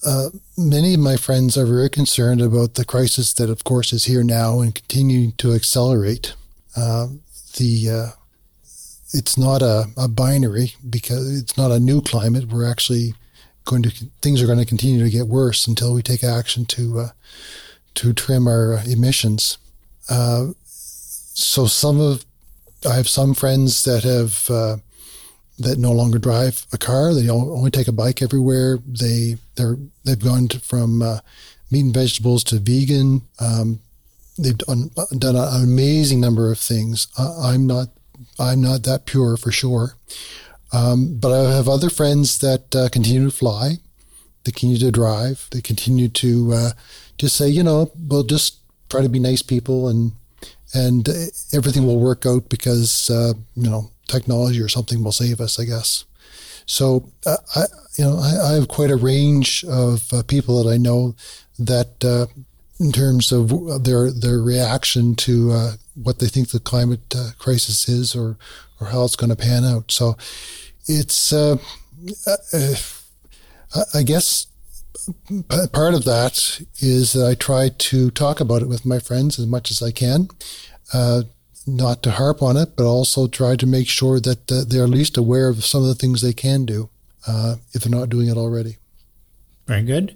uh, 0.06 0.30
many 0.58 0.94
of 0.94 1.00
my 1.00 1.18
friends 1.18 1.58
are 1.58 1.66
very 1.66 1.90
concerned 1.90 2.42
about 2.42 2.76
the 2.76 2.86
crisis 2.86 3.34
that, 3.34 3.50
of 3.50 3.64
course, 3.64 3.92
is 3.92 4.06
here 4.06 4.24
now 4.24 4.60
and 4.62 4.76
continuing 4.76 5.32
to 5.34 5.54
accelerate. 5.54 6.36
Uh, 6.76 7.08
the 7.58 7.90
uh, 7.90 8.08
it's 9.14 9.38
not 9.38 9.62
a, 9.62 9.86
a 9.98 10.08
binary 10.08 10.74
because 10.88 11.42
it's 11.42 11.58
not 11.58 11.72
a 11.72 11.80
new 11.80 12.02
climate. 12.02 12.52
We're 12.52 12.70
actually 12.70 13.16
going 13.64 13.82
to 13.84 13.90
things 14.22 14.42
are 14.42 14.46
going 14.46 14.60
to 14.60 14.66
continue 14.66 15.04
to 15.04 15.10
get 15.10 15.28
worse 15.28 15.66
until 15.66 15.94
we 15.94 16.04
take 16.04 16.24
action 16.24 16.66
to 16.66 17.00
uh, 17.00 17.10
to 17.96 18.14
trim 18.14 18.48
our 18.48 18.82
emissions. 18.86 19.58
Uh, 20.10 20.48
so 20.66 21.66
some 21.66 22.00
of 22.00 22.26
I 22.88 22.96
have 22.96 23.10
some 23.10 23.34
friends 23.34 23.84
that 23.84 24.04
have 24.04 24.50
uh, 24.50 24.78
that 25.60 25.78
no 25.78 25.92
longer 25.92 26.20
drive 26.20 26.66
a 26.74 26.78
car. 26.78 27.14
They 27.14 27.30
only 27.30 27.72
take 27.72 27.88
a 27.88 27.94
bike 27.94 28.22
everywhere. 28.22 28.80
They 28.86 29.38
they're 29.56 29.78
they've 30.04 30.20
gone 30.20 30.48
to, 30.50 30.60
from 30.60 31.02
uh, 31.02 31.20
meat 31.72 31.82
and 31.82 31.94
vegetables 31.94 32.44
to 32.46 32.60
vegan. 32.60 33.22
Um, 33.40 33.80
they've 34.38 34.58
done, 34.58 34.92
done 35.18 35.36
an 35.36 35.64
amazing 35.64 36.20
number 36.20 36.52
of 36.52 36.60
things. 36.60 37.08
I'm 37.18 37.66
not 37.66 37.90
I'm 38.40 38.62
not 38.62 38.84
that 38.84 39.06
pure 39.06 39.38
for 39.38 39.52
sure. 39.52 39.96
Um, 40.74 41.18
but 41.18 41.32
I 41.32 41.56
have 41.56 41.70
other 41.70 41.90
friends 41.90 42.40
that 42.40 42.76
uh, 42.76 42.90
continue 42.90 43.26
to 43.26 43.36
fly, 43.36 43.78
they 44.44 44.52
continue 44.52 44.78
to 44.80 44.92
drive, 44.92 45.48
they 45.52 45.62
continue 45.62 46.10
to 46.10 46.54
uh, 46.54 46.70
just 47.18 47.38
say, 47.38 47.48
you 47.48 47.64
know, 47.64 47.92
we'll 47.96 48.24
just 48.24 48.58
try 48.90 49.02
to 49.02 49.10
be 49.10 49.20
nice 49.20 49.42
people 49.42 49.88
and 49.88 50.12
and 50.74 51.08
everything 51.54 51.86
will 51.86 52.00
work 52.00 52.26
out 52.26 52.50
because 52.50 53.10
uh, 53.10 53.34
you 53.56 53.70
know 53.70 53.92
technology 54.08 54.62
or 54.62 54.70
something 54.70 55.04
will 55.04 55.12
save 55.12 55.40
us, 55.40 55.60
I 55.60 55.66
guess. 55.66 56.06
So 56.66 57.10
uh, 57.26 57.38
I, 57.56 57.64
you 57.98 58.06
know, 58.06 58.18
I, 58.20 58.52
I, 58.52 58.54
have 58.54 58.68
quite 58.68 58.90
a 58.90 58.96
range 58.96 59.64
of 59.66 60.12
uh, 60.12 60.24
people 60.24 60.64
that 60.64 60.70
I 60.70 60.78
know 60.78 61.16
that, 61.60 62.04
uh, 62.04 62.26
in 62.80 62.92
terms 62.92 63.32
of 63.32 63.84
their 63.86 64.12
their 64.12 64.40
reaction 64.40 65.16
to 65.16 65.52
uh, 65.52 65.72
what 65.94 66.20
they 66.20 66.28
think 66.28 66.50
the 66.50 66.60
climate 66.60 67.16
uh, 67.16 67.30
crisis 67.38 67.88
is, 67.88 68.16
or 68.16 68.38
or 68.82 68.88
how 68.88 69.06
it's 69.06 69.16
going 69.16 69.30
to 69.30 69.36
pan 69.36 69.64
out. 69.64 69.92
So 69.92 70.18
it's, 70.86 71.32
uh, 71.32 71.58
I 73.94 74.04
guess, 74.04 74.48
part 75.72 75.94
of 75.94 76.06
that 76.06 76.62
is 76.80 77.14
that 77.14 77.28
I 77.28 77.36
try 77.36 77.70
to 77.70 78.12
talk 78.12 78.40
about 78.40 78.62
it 78.62 78.68
with 78.68 78.86
my 78.86 79.00
friends 79.00 79.40
as 79.40 79.46
much 79.46 79.72
as 79.72 79.82
I 79.82 79.92
can. 79.92 80.30
Uh, 80.94 81.24
not 81.68 82.04
to 82.04 82.12
harp 82.12 82.42
on 82.42 82.58
it, 82.58 82.76
but 82.76 82.86
also 82.86 83.28
try 83.28 83.56
to 83.56 83.66
make 83.66 83.88
sure 83.88 84.20
that 84.20 84.52
uh, 84.52 84.64
they're 84.68 84.84
at 84.84 84.90
least 84.90 85.18
aware 85.18 85.48
of 85.50 85.66
some 85.66 85.82
of 85.82 85.88
the 85.88 85.96
things 85.96 86.22
they 86.22 86.34
can 86.34 86.66
do 86.66 86.90
uh, 87.28 87.56
if 87.74 87.84
they're 87.84 88.00
not 88.00 88.10
doing 88.10 88.28
it 88.28 88.38
already. 88.38 88.78
Very 89.66 89.82
good. 89.82 90.16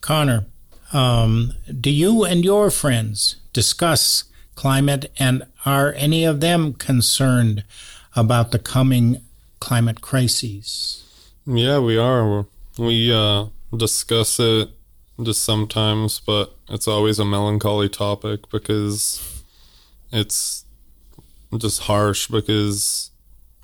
Conner, 0.00 0.46
um, 0.92 1.52
do 1.80 1.90
you 1.90 2.24
and 2.24 2.44
your 2.44 2.70
friends 2.70 3.36
discuss 3.52 4.24
climate 4.56 5.12
and 5.18 5.44
are 5.64 5.92
any 5.96 6.24
of 6.24 6.40
them 6.40 6.72
concerned 6.74 7.64
about 8.16 8.50
the 8.50 8.58
coming 8.58 9.22
climate 9.60 10.00
crises? 10.00 11.04
Yeah, 11.46 11.78
we 11.78 11.96
are. 11.96 12.46
We 12.78 13.12
uh, 13.12 13.46
discuss 13.76 14.38
it 14.40 14.70
just 15.22 15.44
sometimes, 15.44 16.20
but 16.20 16.54
it's 16.68 16.88
always 16.88 17.18
a 17.18 17.24
melancholy 17.24 17.88
topic 17.88 18.48
because 18.50 19.42
it's 20.12 20.64
just 21.58 21.82
harsh 21.82 22.28
because 22.28 23.10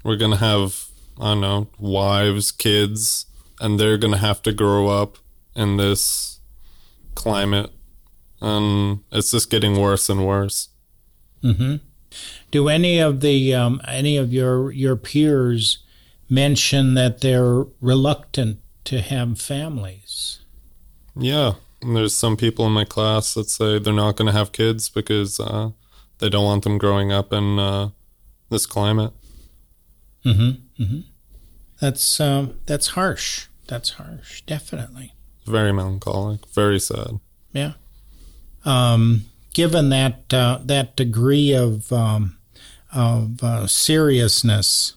we're 0.05 0.17
gonna 0.17 0.37
have 0.37 0.89
I 1.19 1.33
don't 1.33 1.41
know 1.41 1.69
wives, 1.79 2.53
kids, 2.53 3.27
and 3.61 3.81
they're 3.81 3.99
gonna 3.99 4.19
have 4.19 4.43
to 4.43 4.53
grow 4.53 4.89
up 4.89 5.19
in 5.55 5.77
this 5.77 6.41
climate, 7.15 7.71
and 8.41 9.01
it's 9.11 9.31
just 9.31 9.51
getting 9.51 9.81
worse 9.81 10.09
and 10.09 10.27
worse. 10.27 10.69
Mm-hmm. 11.43 11.77
Do 12.51 12.69
any 12.69 12.99
of 12.99 13.21
the 13.21 13.55
um, 13.55 13.81
any 13.87 14.17
of 14.17 14.33
your 14.33 14.71
your 14.71 14.97
peers 14.97 15.79
mention 16.29 16.95
that 16.95 17.21
they're 17.21 17.65
reluctant 17.81 18.59
to 18.87 19.01
have 19.01 19.41
families? 19.41 20.41
Yeah, 21.15 21.55
there's 21.83 22.15
some 22.15 22.37
people 22.37 22.67
in 22.67 22.73
my 22.73 22.85
class 22.85 23.35
that 23.35 23.51
say 23.51 23.79
they're 23.79 23.93
not 23.93 24.17
going 24.17 24.27
to 24.27 24.39
have 24.39 24.53
kids 24.53 24.89
because 24.89 25.39
uh, 25.41 25.71
they 26.19 26.29
don't 26.29 26.45
want 26.45 26.65
them 26.65 26.79
growing 26.79 27.13
up 27.13 27.33
in 27.33 27.59
uh, 27.59 27.91
this 28.51 28.67
climate. 28.67 29.13
Mm-hmm. 30.25 30.83
Mm-hmm. 30.83 31.01
That's 31.81 32.21
um, 32.21 32.59
that's 32.67 32.89
harsh. 32.89 33.47
That's 33.69 33.91
harsh. 33.91 34.43
Definitely. 34.43 35.15
Very 35.47 35.73
melancholic. 35.73 36.47
Very 36.47 36.81
sad. 36.81 37.21
Yeah. 37.53 37.75
Um, 38.65 39.27
given 39.55 39.91
that 39.91 40.33
uh, 40.33 40.61
that 40.65 40.97
degree 40.97 41.53
of 41.53 41.93
um, 41.93 42.39
of 42.93 43.43
uh, 43.43 43.67
seriousness, 43.67 44.97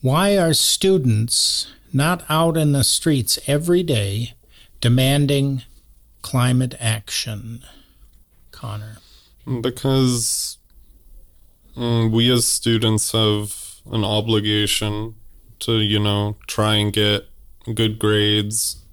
why 0.00 0.38
are 0.38 0.54
students 0.54 1.68
not 1.92 2.24
out 2.28 2.56
in 2.56 2.72
the 2.72 2.84
streets 2.84 3.38
every 3.46 3.82
day 3.82 4.34
demanding 4.80 5.62
climate 6.22 6.74
action, 6.78 7.62
Conner? 8.50 8.98
Because 9.60 10.58
um, 11.76 12.10
we 12.12 12.30
as 12.30 12.46
students 12.46 13.12
have 13.12 13.54
an 13.90 14.04
obligation 14.04 15.14
to, 15.60 15.80
you 15.80 15.98
know, 15.98 16.36
try 16.46 16.76
and 16.76 16.92
get 16.92 17.28
good 17.74 17.98
grades. 17.98 18.84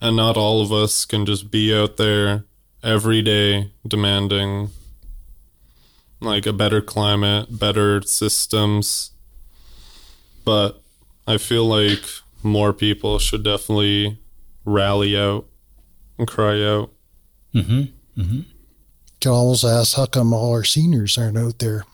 And 0.00 0.16
not 0.16 0.36
all 0.36 0.62
of 0.62 0.72
us 0.72 1.04
can 1.04 1.26
just 1.26 1.50
be 1.50 1.76
out 1.76 1.96
there 1.96 2.44
every 2.82 3.20
day 3.20 3.72
demanding 3.86 4.70
like 6.20 6.46
a 6.46 6.52
better 6.52 6.80
climate, 6.80 7.58
better 7.58 8.02
systems. 8.02 9.10
But 10.44 10.80
I 11.26 11.36
feel 11.38 11.66
like 11.66 12.04
more 12.42 12.72
people 12.72 13.18
should 13.18 13.44
definitely 13.44 14.18
rally 14.64 15.16
out 15.16 15.46
and 16.18 16.28
cry 16.28 16.62
out. 16.62 16.90
Mm-hmm. 17.54 18.20
Mm-hmm. 18.20 18.40
Can 19.20 19.32
almost 19.32 19.64
ask 19.64 19.96
how 19.96 20.06
come 20.06 20.32
all 20.32 20.52
our 20.52 20.64
seniors 20.64 21.18
aren't 21.18 21.38
out 21.38 21.58
there 21.58 21.84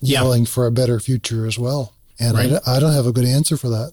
yelling 0.00 0.42
yeah. 0.42 0.48
for 0.48 0.66
a 0.66 0.72
better 0.72 0.98
future 0.98 1.46
as 1.46 1.58
well? 1.58 1.94
And 2.18 2.36
right. 2.36 2.52
I, 2.66 2.76
I, 2.76 2.80
don't 2.80 2.92
have 2.92 3.06
a 3.06 3.12
good 3.12 3.26
answer 3.26 3.56
for 3.56 3.68
that. 3.68 3.92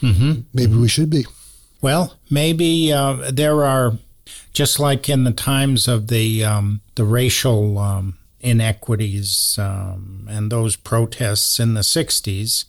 Mm-hmm. 0.00 0.42
Maybe 0.52 0.76
we 0.76 0.88
should 0.88 1.10
be. 1.10 1.26
Well, 1.80 2.18
maybe 2.30 2.92
uh, 2.92 3.30
there 3.32 3.64
are, 3.64 3.98
just 4.52 4.78
like 4.78 5.08
in 5.08 5.24
the 5.24 5.32
times 5.32 5.88
of 5.88 6.08
the 6.08 6.44
um, 6.44 6.82
the 6.94 7.04
racial 7.04 7.78
um, 7.78 8.18
inequities 8.40 9.58
um, 9.58 10.26
and 10.30 10.52
those 10.52 10.76
protests 10.76 11.58
in 11.58 11.74
the 11.74 11.80
60s, 11.80 12.66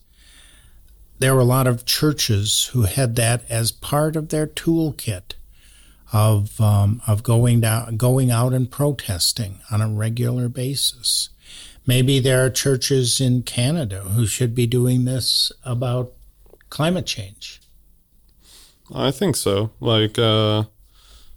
there 1.23 1.33
were 1.33 1.39
a 1.39 1.45
lot 1.45 1.67
of 1.67 1.85
churches 1.85 2.69
who 2.73 2.81
had 2.81 3.15
that 3.15 3.49
as 3.49 3.71
part 3.71 4.17
of 4.17 4.27
their 4.27 4.45
toolkit 4.45 5.35
of 6.11 6.59
um, 6.59 7.01
of 7.07 7.23
going 7.23 7.61
down, 7.61 7.95
going 7.95 8.29
out 8.29 8.51
and 8.51 8.69
protesting 8.69 9.61
on 9.71 9.81
a 9.81 9.87
regular 9.87 10.49
basis. 10.49 11.29
Maybe 11.87 12.19
there 12.19 12.43
are 12.43 12.49
churches 12.49 13.21
in 13.21 13.43
Canada 13.43 14.01
who 14.01 14.27
should 14.27 14.53
be 14.53 14.67
doing 14.67 15.05
this 15.05 15.49
about 15.63 16.11
climate 16.69 17.05
change. 17.05 17.61
I 18.93 19.09
think 19.09 19.37
so. 19.37 19.71
Like, 19.79 20.19
uh, 20.19 20.65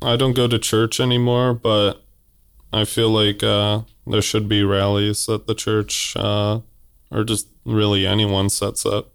I 0.03 0.17
don't 0.17 0.35
go 0.35 0.49
to 0.49 0.59
church 0.59 0.99
anymore, 0.99 1.55
but 1.55 2.03
I 2.73 2.87
feel 2.87 3.11
like 3.11 3.45
uh, 3.45 3.83
there 4.05 4.21
should 4.21 4.49
be 4.49 4.65
rallies 4.65 5.29
at 5.29 5.47
the 5.47 5.55
church, 5.55 6.17
uh, 6.17 6.59
or 7.13 7.23
just 7.23 7.47
really 7.65 8.05
anyone 8.05 8.51
sets 8.51 8.85
up. 8.85 9.13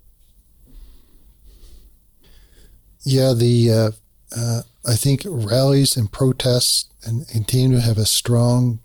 Yeah, 3.03 3.33
the 3.33 3.71
uh, 3.71 3.91
uh, 4.35 4.61
I 4.85 4.95
think 4.95 5.23
rallies 5.25 5.97
and 5.97 6.11
protests 6.11 6.85
and 7.03 7.27
continue 7.27 7.77
to 7.77 7.83
have 7.83 7.97
a 7.97 8.05
strong 8.05 8.79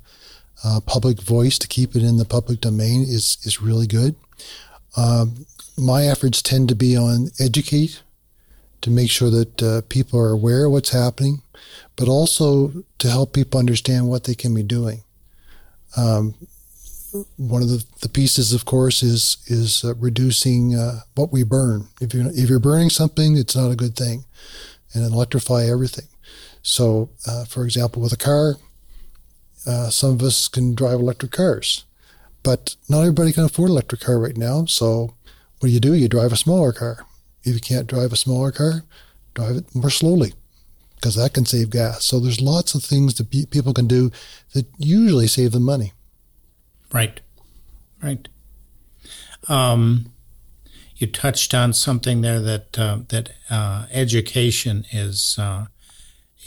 uh, 0.64 0.80
public 0.80 1.20
voice 1.20 1.58
to 1.58 1.68
keep 1.68 1.94
it 1.94 2.02
in 2.02 2.16
the 2.16 2.24
public 2.24 2.60
domain 2.60 3.02
is 3.02 3.38
is 3.44 3.60
really 3.60 3.86
good. 3.86 4.16
Um, 4.96 5.46
my 5.76 6.06
efforts 6.06 6.40
tend 6.40 6.68
to 6.70 6.74
be 6.74 6.96
on 6.96 7.30
educate 7.38 8.02
to 8.80 8.90
make 8.90 9.10
sure 9.10 9.30
that 9.30 9.62
uh, 9.62 9.82
people 9.88 10.18
are 10.18 10.30
aware 10.30 10.66
of 10.66 10.72
what's 10.72 10.90
happening, 10.90 11.42
but 11.96 12.08
also 12.08 12.84
to 12.98 13.10
help 13.10 13.32
people 13.32 13.60
understand 13.60 14.08
what 14.08 14.24
they 14.24 14.34
can 14.34 14.54
be 14.54 14.62
doing. 14.62 15.02
Um, 15.96 16.34
one 17.36 17.62
of 17.62 17.68
the, 17.68 17.84
the 18.00 18.08
pieces, 18.08 18.52
of 18.52 18.64
course, 18.64 19.02
is 19.02 19.38
is 19.46 19.84
uh, 19.84 19.94
reducing 19.94 20.74
uh, 20.74 21.00
what 21.14 21.32
we 21.32 21.42
burn. 21.42 21.88
If 22.00 22.14
you 22.14 22.28
if 22.34 22.48
you're 22.48 22.58
burning 22.58 22.90
something, 22.90 23.36
it's 23.36 23.56
not 23.56 23.70
a 23.70 23.76
good 23.76 23.96
thing, 23.96 24.24
and 24.94 25.04
electrify 25.04 25.64
everything. 25.64 26.06
So, 26.62 27.10
uh, 27.26 27.44
for 27.44 27.64
example, 27.64 28.02
with 28.02 28.12
a 28.12 28.16
car, 28.16 28.56
uh, 29.66 29.90
some 29.90 30.10
of 30.10 30.22
us 30.22 30.48
can 30.48 30.74
drive 30.74 31.00
electric 31.00 31.32
cars, 31.32 31.84
but 32.42 32.76
not 32.88 33.02
everybody 33.02 33.32
can 33.32 33.44
afford 33.44 33.70
an 33.70 33.74
electric 33.74 34.00
car 34.00 34.18
right 34.18 34.36
now. 34.36 34.64
So, 34.66 35.14
what 35.60 35.68
do 35.68 35.70
you 35.70 35.80
do? 35.80 35.94
You 35.94 36.08
drive 36.08 36.32
a 36.32 36.36
smaller 36.36 36.72
car. 36.72 37.06
If 37.44 37.54
you 37.54 37.60
can't 37.60 37.86
drive 37.86 38.12
a 38.12 38.16
smaller 38.16 38.50
car, 38.50 38.82
drive 39.34 39.56
it 39.56 39.74
more 39.74 39.90
slowly 39.90 40.32
because 40.96 41.14
that 41.14 41.34
can 41.34 41.46
save 41.46 41.70
gas. 41.70 42.04
So 42.04 42.18
there's 42.18 42.40
lots 42.40 42.74
of 42.74 42.82
things 42.82 43.14
that 43.14 43.30
people 43.50 43.72
can 43.72 43.86
do 43.86 44.10
that 44.54 44.66
usually 44.78 45.28
save 45.28 45.52
them 45.52 45.62
money. 45.62 45.92
Right, 46.92 47.20
right. 48.02 48.28
Um, 49.48 50.12
you 50.96 51.06
touched 51.06 51.54
on 51.54 51.72
something 51.72 52.22
there 52.22 52.40
that 52.40 52.78
uh, 52.78 52.98
that 53.08 53.30
uh, 53.50 53.86
education 53.92 54.86
is 54.92 55.36
uh, 55.38 55.66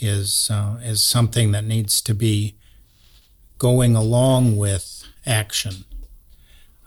is 0.00 0.50
uh, 0.50 0.78
is 0.82 1.02
something 1.02 1.52
that 1.52 1.64
needs 1.64 2.00
to 2.02 2.14
be 2.14 2.56
going 3.58 3.94
along 3.94 4.56
with 4.56 5.04
action. 5.26 5.84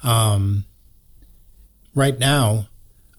Um, 0.04 0.66
right 1.96 2.20
now, 2.20 2.68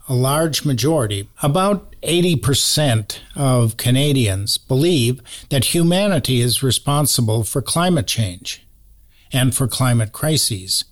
a 0.08 0.14
large 0.14 0.64
majority, 0.66 1.28
about 1.42 1.94
80% 2.02 3.20
of 3.34 3.78
Canadians, 3.78 4.58
believe 4.58 5.22
that 5.48 5.66
humanity 5.66 6.40
is 6.40 6.62
responsible 6.62 7.44
for 7.44 7.62
climate 7.62 8.06
change 8.06 8.66
and 9.34 9.54
for 9.54 9.68
climate 9.68 10.12
crises. 10.12 10.84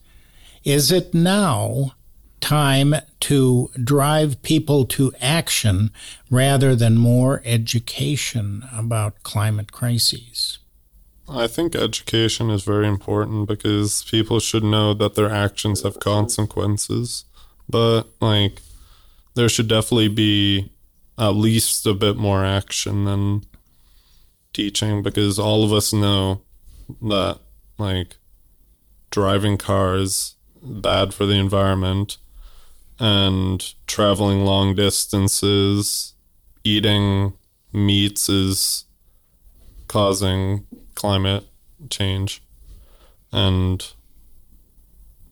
Is 0.64 0.92
it 0.92 1.14
now 1.14 1.92
time 2.40 2.94
to 3.20 3.70
drive 3.83 4.42
people 4.42 4.85
to 4.85 5.12
action 5.20 5.92
rather 6.28 6.74
than 6.74 6.98
more 6.98 7.40
education 7.44 8.64
about 8.72 9.22
climate 9.22 9.72
crises? 9.72 10.59
I 11.28 11.46
think 11.46 11.76
education 11.76 12.50
is 12.50 12.64
very 12.64 12.87
important 12.87 13.46
because 13.46 14.05
people 14.11 14.40
should 14.40 14.64
know 14.64 14.92
that 14.94 15.14
their 15.14 15.31
actions 15.31 15.83
have 15.83 16.00
consequences. 16.00 17.24
But, 17.68 18.02
like, 18.20 18.61
there 19.35 19.48
should 19.48 19.68
definitely 19.68 20.09
be 20.09 20.72
at 21.16 21.31
least 21.31 21.87
a 21.87 21.94
bit 21.94 22.16
more 22.16 22.44
action 22.44 23.05
than 23.05 23.44
teaching 24.52 25.02
because 25.02 25.38
all 25.38 25.64
of 25.64 25.72
us 25.72 25.92
know 25.92 26.42
that 27.00 27.38
like 27.78 28.16
driving 29.12 29.57
cars 29.57 30.35
bad 30.61 31.14
for 31.14 31.25
the 31.25 31.35
environment 31.35 32.18
and 32.98 33.75
traveling 33.87 34.44
long 34.44 34.75
distances 34.75 36.14
eating 36.64 37.33
meats 37.72 38.29
is 38.29 38.85
causing 39.87 40.66
climate 40.96 41.44
change 41.90 42.42
and 43.33 43.92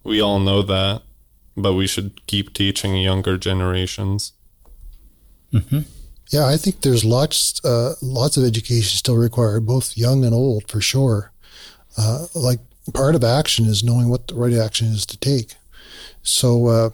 we 0.04 0.20
all 0.20 0.38
know 0.38 0.62
that 0.62 1.02
but 1.56 1.74
we 1.74 1.86
should 1.86 2.26
keep 2.26 2.52
teaching 2.54 2.96
younger 2.96 3.36
generations. 3.36 4.32
Mm-hmm. 5.52 5.80
Yeah, 6.30 6.46
I 6.46 6.56
think 6.56 6.82
there's 6.82 7.04
lots 7.04 7.62
uh, 7.64 7.94
lots 8.00 8.36
of 8.36 8.44
education 8.44 8.96
still 8.96 9.16
required, 9.16 9.66
both 9.66 9.96
young 9.96 10.24
and 10.24 10.34
old, 10.34 10.70
for 10.70 10.80
sure. 10.80 11.32
Uh, 11.98 12.26
like 12.34 12.60
part 12.94 13.14
of 13.14 13.24
action 13.24 13.66
is 13.66 13.84
knowing 13.84 14.08
what 14.08 14.28
the 14.28 14.34
right 14.34 14.52
action 14.52 14.88
is 14.88 15.06
to 15.06 15.18
take. 15.18 15.54
So, 16.22 16.66
uh, 16.66 16.90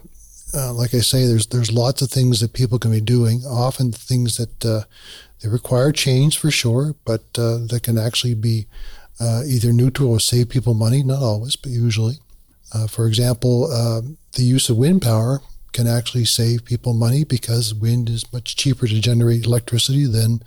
uh 0.53 0.73
like 0.73 0.93
I 0.93 0.99
say, 0.99 1.25
there's 1.25 1.47
there's 1.47 1.71
lots 1.71 2.01
of 2.01 2.09
things 2.09 2.39
that 2.39 2.53
people 2.53 2.79
can 2.79 2.91
be 2.91 3.01
doing. 3.01 3.43
Often 3.45 3.93
things 3.93 4.37
that 4.37 4.65
uh, 4.65 4.83
they 5.41 5.49
require 5.49 5.91
change 5.91 6.37
for 6.37 6.51
sure, 6.51 6.95
but 7.05 7.21
uh, 7.37 7.59
that 7.67 7.81
can 7.83 7.97
actually 7.97 8.35
be 8.35 8.67
either 9.19 9.73
neutral 9.73 10.11
or 10.11 10.19
save 10.19 10.49
people 10.49 10.73
money. 10.73 11.03
Not 11.03 11.23
always, 11.23 11.55
but 11.55 11.71
usually. 11.71 12.19
for 12.89 13.07
example, 13.07 13.71
um, 13.71 14.17
the 14.33 14.43
use 14.43 14.69
of 14.69 14.77
wind 14.77 15.01
power 15.01 15.41
can 15.73 15.87
actually 15.87 16.25
save 16.25 16.65
people 16.65 16.93
money 16.93 17.23
because 17.23 17.73
wind 17.73 18.09
is 18.09 18.31
much 18.33 18.55
cheaper 18.55 18.87
to 18.87 18.99
generate 18.99 19.45
electricity 19.45 20.05
than 20.05 20.41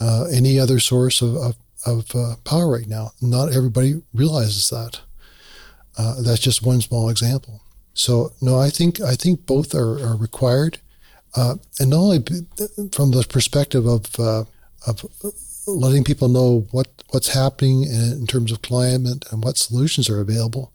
uh, 0.00 0.24
any 0.32 0.58
other 0.58 0.78
source 0.80 1.20
of, 1.20 1.36
of, 1.36 1.56
of 1.86 2.14
uh, 2.14 2.36
power 2.44 2.70
right 2.70 2.88
now. 2.88 3.12
Not 3.20 3.52
everybody 3.52 4.02
realizes 4.12 4.68
that. 4.70 5.00
Uh, 5.96 6.20
that's 6.22 6.40
just 6.40 6.64
one 6.64 6.80
small 6.80 7.08
example. 7.08 7.62
So 7.94 8.32
no, 8.40 8.58
I 8.58 8.70
think 8.70 9.00
I 9.00 9.14
think 9.14 9.46
both 9.46 9.74
are, 9.74 10.04
are 10.04 10.16
required, 10.16 10.78
uh, 11.36 11.56
and 11.78 11.90
not 11.90 11.96
only 11.98 12.24
from 12.92 13.12
the 13.12 13.24
perspective 13.28 13.86
of 13.86 14.18
uh, 14.18 14.44
of 14.86 15.04
letting 15.66 16.04
people 16.04 16.28
know 16.28 16.66
what 16.72 16.88
what's 17.10 17.32
happening 17.32 17.84
in, 17.84 18.12
in 18.12 18.26
terms 18.26 18.50
of 18.50 18.62
climate 18.62 19.24
and 19.30 19.44
what 19.44 19.56
solutions 19.56 20.10
are 20.10 20.20
available, 20.20 20.72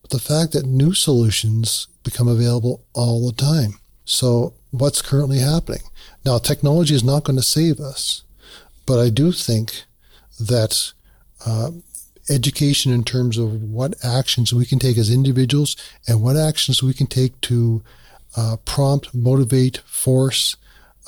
but 0.00 0.10
the 0.10 0.18
fact 0.18 0.52
that 0.52 0.64
new 0.64 0.94
solutions 0.94 1.88
become 2.02 2.28
available 2.28 2.82
all 2.94 3.26
the 3.26 3.36
time. 3.36 3.78
So, 4.04 4.54
what's 4.70 5.02
currently 5.02 5.38
happening? 5.38 5.82
Now, 6.24 6.38
technology 6.38 6.94
is 6.94 7.04
not 7.04 7.24
going 7.24 7.36
to 7.36 7.42
save 7.42 7.78
us, 7.78 8.22
but 8.86 8.98
I 8.98 9.10
do 9.10 9.30
think 9.30 9.84
that 10.40 10.92
uh, 11.46 11.70
education 12.30 12.92
in 12.92 13.04
terms 13.04 13.38
of 13.38 13.62
what 13.62 13.94
actions 14.04 14.52
we 14.52 14.64
can 14.64 14.78
take 14.78 14.98
as 14.98 15.10
individuals 15.10 15.76
and 16.06 16.22
what 16.22 16.36
actions 16.36 16.82
we 16.82 16.94
can 16.94 17.06
take 17.06 17.40
to 17.42 17.82
uh, 18.36 18.56
prompt, 18.64 19.14
motivate, 19.14 19.78
force 19.78 20.56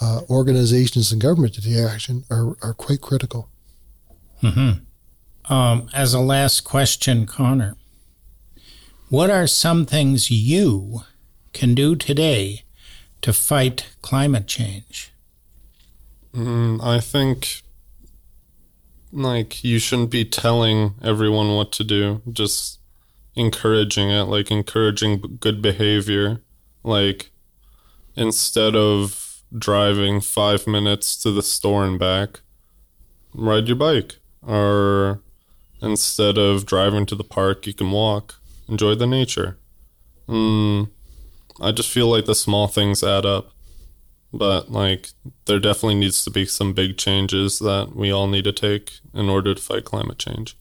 uh, 0.01 0.21
organizations 0.29 1.13
and 1.13 1.23
government 1.23 1.55
to 1.55 1.63
take 1.63 1.77
action 1.77 2.25
are, 2.31 2.57
are 2.63 2.75
quite 2.75 3.01
critical. 3.01 3.49
Mm-hmm. 4.43 5.53
Um, 5.53 5.89
as 5.93 6.15
a 6.15 6.21
last 6.21 6.61
question, 6.65 7.27
Conner, 7.27 7.77
what 9.09 9.31
are 9.31 9.47
some 9.47 9.87
things 9.87 10.31
you 10.31 11.03
can 11.53 11.75
do 11.75 11.95
today 11.95 12.65
to 13.23 13.33
fight 13.33 13.87
climate 14.03 14.47
change? 14.47 15.13
Mm, 16.35 16.83
I 16.83 17.01
think 17.01 17.63
like 19.15 19.63
you 19.63 19.79
shouldn't 19.79 20.11
be 20.11 20.25
telling 20.25 20.95
everyone 21.03 21.55
what 21.55 21.71
to 21.73 21.85
do, 21.85 22.21
just 22.31 22.81
encouraging 23.37 24.11
it, 24.11 24.25
like 24.25 24.51
encouraging 24.51 25.39
good 25.41 25.63
behavior. 25.63 26.43
Like 26.83 27.31
instead 28.17 28.75
of 28.75 29.43
driving 29.57 30.21
five 30.21 30.67
minutes 30.67 31.17
to 31.23 31.31
the 31.31 31.43
store 31.43 31.85
and 31.85 31.99
back, 31.99 32.41
ride 33.33 33.69
your 33.69 33.77
bike. 33.77 34.17
Or 34.43 35.23
instead 35.81 36.37
of 36.37 36.67
driving 36.67 37.07
to 37.07 37.15
the 37.15 37.25
park, 37.25 37.67
you 37.67 37.75
can 37.75 37.91
walk, 37.91 38.41
enjoy 38.69 38.97
the 38.97 39.07
nature. 39.07 39.59
Mm, 40.29 40.91
I 41.61 41.71
just 41.71 41.91
feel 41.91 42.09
like 42.09 42.25
the 42.25 42.35
small 42.35 42.67
things 42.67 43.05
add 43.05 43.25
up. 43.25 43.54
But 44.37 44.71
like 44.71 45.11
there 45.47 45.61
definitely 45.61 45.97
needs 45.97 46.25
to 46.25 46.31
be 46.31 46.47
some 46.47 46.73
big 46.73 46.97
changes 46.97 47.59
that 47.61 47.93
we 47.95 48.11
all 48.11 48.27
need 48.27 48.45
to 48.45 48.53
take 48.53 48.99
in 49.13 49.29
order 49.29 49.55
to 49.55 49.61
fight 49.61 49.85
climate 49.85 50.19
change. 50.19 50.57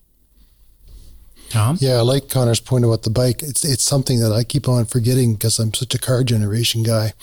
Tom? 1.54 1.78
Yeah, 1.80 1.98
I 1.98 2.02
like 2.02 2.30
Conner's 2.30 2.60
point 2.60 2.84
about 2.84 3.04
the 3.04 3.12
bike. 3.12 3.44
It's 3.44 3.64
it's 3.64 3.84
something 3.84 4.20
that 4.22 4.34
I 4.34 4.44
keep 4.44 4.68
on 4.68 4.86
forgetting 4.86 5.34
because 5.34 5.60
I'm 5.60 5.72
such 5.72 5.94
a 5.94 6.00
car 6.00 6.24
generation 6.24 6.82
guy. 6.82 7.14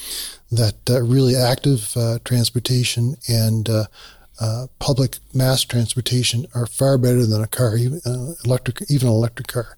That 0.52 0.88
uh, 0.88 1.02
really 1.02 1.34
active 1.34 1.96
uh, 1.96 2.20
transportation 2.24 3.16
and 3.28 3.68
uh, 3.68 3.84
uh 4.40 4.66
public 4.78 5.18
mass 5.34 5.64
transportation 5.64 6.46
are 6.54 6.66
far 6.66 6.96
better 6.96 7.26
than 7.26 7.42
a 7.42 7.48
car, 7.48 7.76
even 7.76 8.00
uh, 8.06 8.34
electric, 8.44 8.88
even 8.88 9.08
an 9.08 9.14
electric 9.14 9.48
car. 9.48 9.76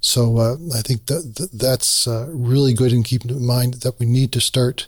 So 0.00 0.38
uh, 0.38 0.56
I 0.76 0.82
think 0.82 1.06
that, 1.06 1.48
that's 1.52 2.06
really 2.06 2.74
good 2.74 2.92
in 2.92 3.02
keeping 3.02 3.30
in 3.30 3.44
mind 3.44 3.74
that 3.82 3.98
we 3.98 4.06
need 4.06 4.30
to 4.32 4.40
start 4.40 4.86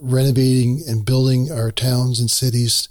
renovating 0.00 0.82
and 0.86 1.04
building 1.04 1.50
our 1.50 1.70
towns 1.70 2.20
and 2.20 2.30
cities 2.30 2.88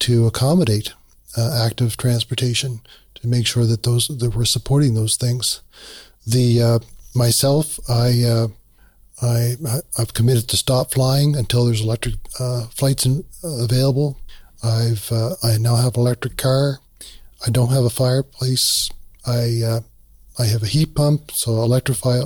to 0.00 0.26
accommodate 0.26 0.92
active 1.36 1.96
transportation 1.96 2.80
to 3.24 3.30
make 3.30 3.46
sure 3.46 3.64
that 3.64 3.82
those 3.82 4.08
that 4.08 4.34
we're 4.34 4.44
supporting 4.44 4.94
those 4.94 5.16
things. 5.16 5.62
The 6.26 6.62
uh, 6.62 6.78
myself, 7.14 7.78
I, 7.88 8.22
uh, 8.22 8.48
I 9.22 9.54
I've 9.98 10.14
committed 10.14 10.48
to 10.48 10.56
stop 10.56 10.92
flying 10.92 11.36
until 11.36 11.64
there's 11.64 11.80
electric 11.80 12.16
uh, 12.38 12.66
flights 12.66 13.06
in, 13.06 13.24
uh, 13.42 13.64
available. 13.64 14.20
I've 14.62 15.10
uh, 15.10 15.34
I 15.42 15.58
now 15.58 15.76
have 15.76 15.94
an 15.94 16.00
electric 16.00 16.36
car. 16.36 16.80
I 17.46 17.50
don't 17.50 17.72
have 17.72 17.84
a 17.84 17.90
fireplace. 17.90 18.90
I 19.26 19.60
uh, 19.64 19.80
I 20.38 20.44
have 20.46 20.62
a 20.62 20.72
heat 20.74 20.94
pump, 20.94 21.30
so 21.30 21.60
I 21.60 21.64
electrify 21.64 22.20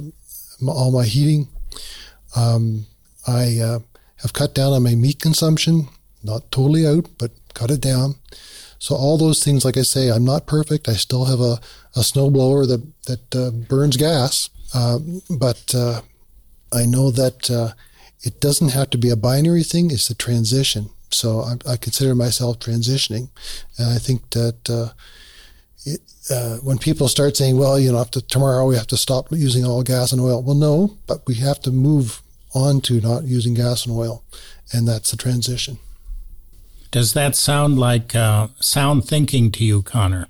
all 0.66 0.92
my 0.92 1.04
heating. 1.04 1.48
Um, 2.34 2.86
I 3.26 3.80
have 4.18 4.32
cut 4.32 4.54
down 4.54 4.72
on 4.72 4.82
my 4.82 4.94
meat 4.94 5.20
consumption, 5.20 5.88
not 6.22 6.50
totally 6.50 6.86
out, 6.86 7.08
but 7.18 7.32
cut 7.54 7.70
it 7.70 7.80
down. 7.80 8.16
So 8.78 8.94
all 8.94 9.18
those 9.18 9.42
things, 9.42 9.64
like 9.64 9.76
I 9.76 9.82
say, 9.82 10.10
I'm 10.10 10.24
not 10.24 10.46
perfect. 10.46 10.88
I 10.88 10.92
still 10.94 11.24
have 11.24 11.40
a, 11.40 11.58
a 11.96 12.00
snowblower 12.00 12.66
that 12.68 12.82
that 13.06 13.36
uh, 13.36 13.50
burns 13.50 13.96
gas, 13.96 14.50
uh, 14.74 14.98
but 15.30 15.74
uh, 15.74 16.02
I 16.72 16.86
know 16.86 17.10
that 17.10 17.50
uh, 17.50 17.72
it 18.22 18.40
doesn't 18.40 18.70
have 18.70 18.90
to 18.90 18.98
be 18.98 19.10
a 19.10 19.16
binary 19.16 19.64
thing. 19.64 19.90
It's 19.90 20.10
a 20.10 20.14
transition. 20.14 20.90
So 21.10 21.40
I, 21.40 21.72
I 21.72 21.76
consider 21.76 22.14
myself 22.14 22.58
transitioning, 22.58 23.30
and 23.78 23.88
I 23.88 23.98
think 23.98 24.30
that. 24.30 24.70
Uh, 24.70 24.92
it, 25.86 26.00
uh, 26.30 26.56
when 26.58 26.76
people 26.76 27.08
start 27.08 27.36
saying, 27.36 27.56
"Well, 27.56 27.78
you 27.78 27.92
know, 27.92 27.98
after 27.98 28.20
tomorrow 28.20 28.66
we 28.66 28.76
have 28.76 28.88
to 28.88 28.96
stop 28.96 29.28
using 29.30 29.64
all 29.64 29.82
gas 29.82 30.12
and 30.12 30.20
oil," 30.20 30.42
well, 30.42 30.56
no, 30.56 30.98
but 31.06 31.26
we 31.26 31.36
have 31.36 31.60
to 31.62 31.70
move 31.70 32.20
on 32.58 32.80
to 32.82 33.00
not 33.00 33.24
using 33.24 33.54
gas 33.54 33.86
and 33.86 33.96
oil, 33.96 34.24
and 34.72 34.86
that's 34.86 35.10
the 35.10 35.16
transition. 35.16 35.78
Does 36.90 37.12
that 37.12 37.36
sound 37.36 37.78
like 37.78 38.14
uh, 38.14 38.48
sound 38.60 39.04
thinking 39.04 39.50
to 39.52 39.64
you, 39.64 39.82
Conner? 39.82 40.26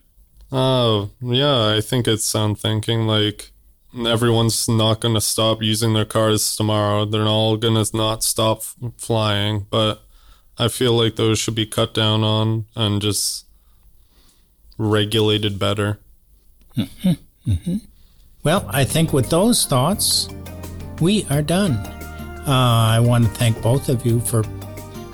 Oh, 0.50 1.10
yeah, 1.20 1.74
I 1.76 1.80
think 1.80 2.08
it's 2.08 2.24
sound 2.24 2.58
thinking. 2.58 3.06
Like, 3.06 3.52
everyone's 3.94 4.68
not 4.68 5.00
going 5.00 5.14
to 5.14 5.20
stop 5.20 5.62
using 5.62 5.94
their 5.94 6.04
cars 6.04 6.56
tomorrow. 6.56 7.04
They're 7.04 7.26
all 7.26 7.56
going 7.56 7.82
to 7.82 7.96
not 7.96 8.24
stop 8.24 8.62
flying, 8.96 9.66
but 9.70 10.02
I 10.58 10.68
feel 10.68 10.94
like 10.94 11.16
those 11.16 11.38
should 11.38 11.54
be 11.54 11.66
cut 11.66 11.94
down 11.94 12.24
on 12.24 12.66
and 12.74 13.00
just 13.00 13.46
regulated 14.78 15.58
better. 15.58 15.98
Mm-hmm. 16.76 17.50
Mm-hmm. 17.50 17.76
Well, 18.42 18.68
I 18.68 18.84
think 18.84 19.12
with 19.12 19.30
those 19.30 19.66
thoughts, 19.66 20.28
we 21.00 21.24
are 21.30 21.42
done. 21.42 21.97
Uh, 22.48 22.96
I 22.96 22.98
want 23.00 23.24
to 23.24 23.30
thank 23.32 23.60
both 23.60 23.90
of 23.90 24.06
you 24.06 24.20
for 24.20 24.42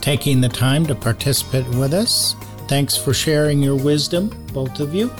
taking 0.00 0.40
the 0.40 0.48
time 0.48 0.86
to 0.86 0.94
participate 0.94 1.66
with 1.70 1.92
us. 1.92 2.36
Thanks 2.68 2.96
for 2.96 3.12
sharing 3.12 3.60
your 3.60 3.74
wisdom, 3.74 4.28
both 4.52 4.78
of 4.78 4.94
you. 4.94 5.10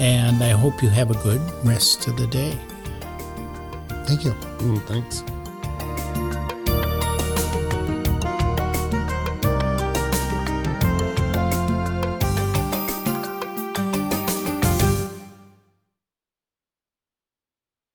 And 0.00 0.42
I 0.42 0.48
hope 0.48 0.82
you 0.82 0.88
have 0.88 1.12
a 1.12 1.22
good 1.22 1.40
rest 1.64 2.08
of 2.08 2.16
the 2.16 2.26
day. 2.26 2.58
Thank 4.04 4.24
you. 4.24 4.32
Mm, 4.32 4.82
thanks. 4.86 5.22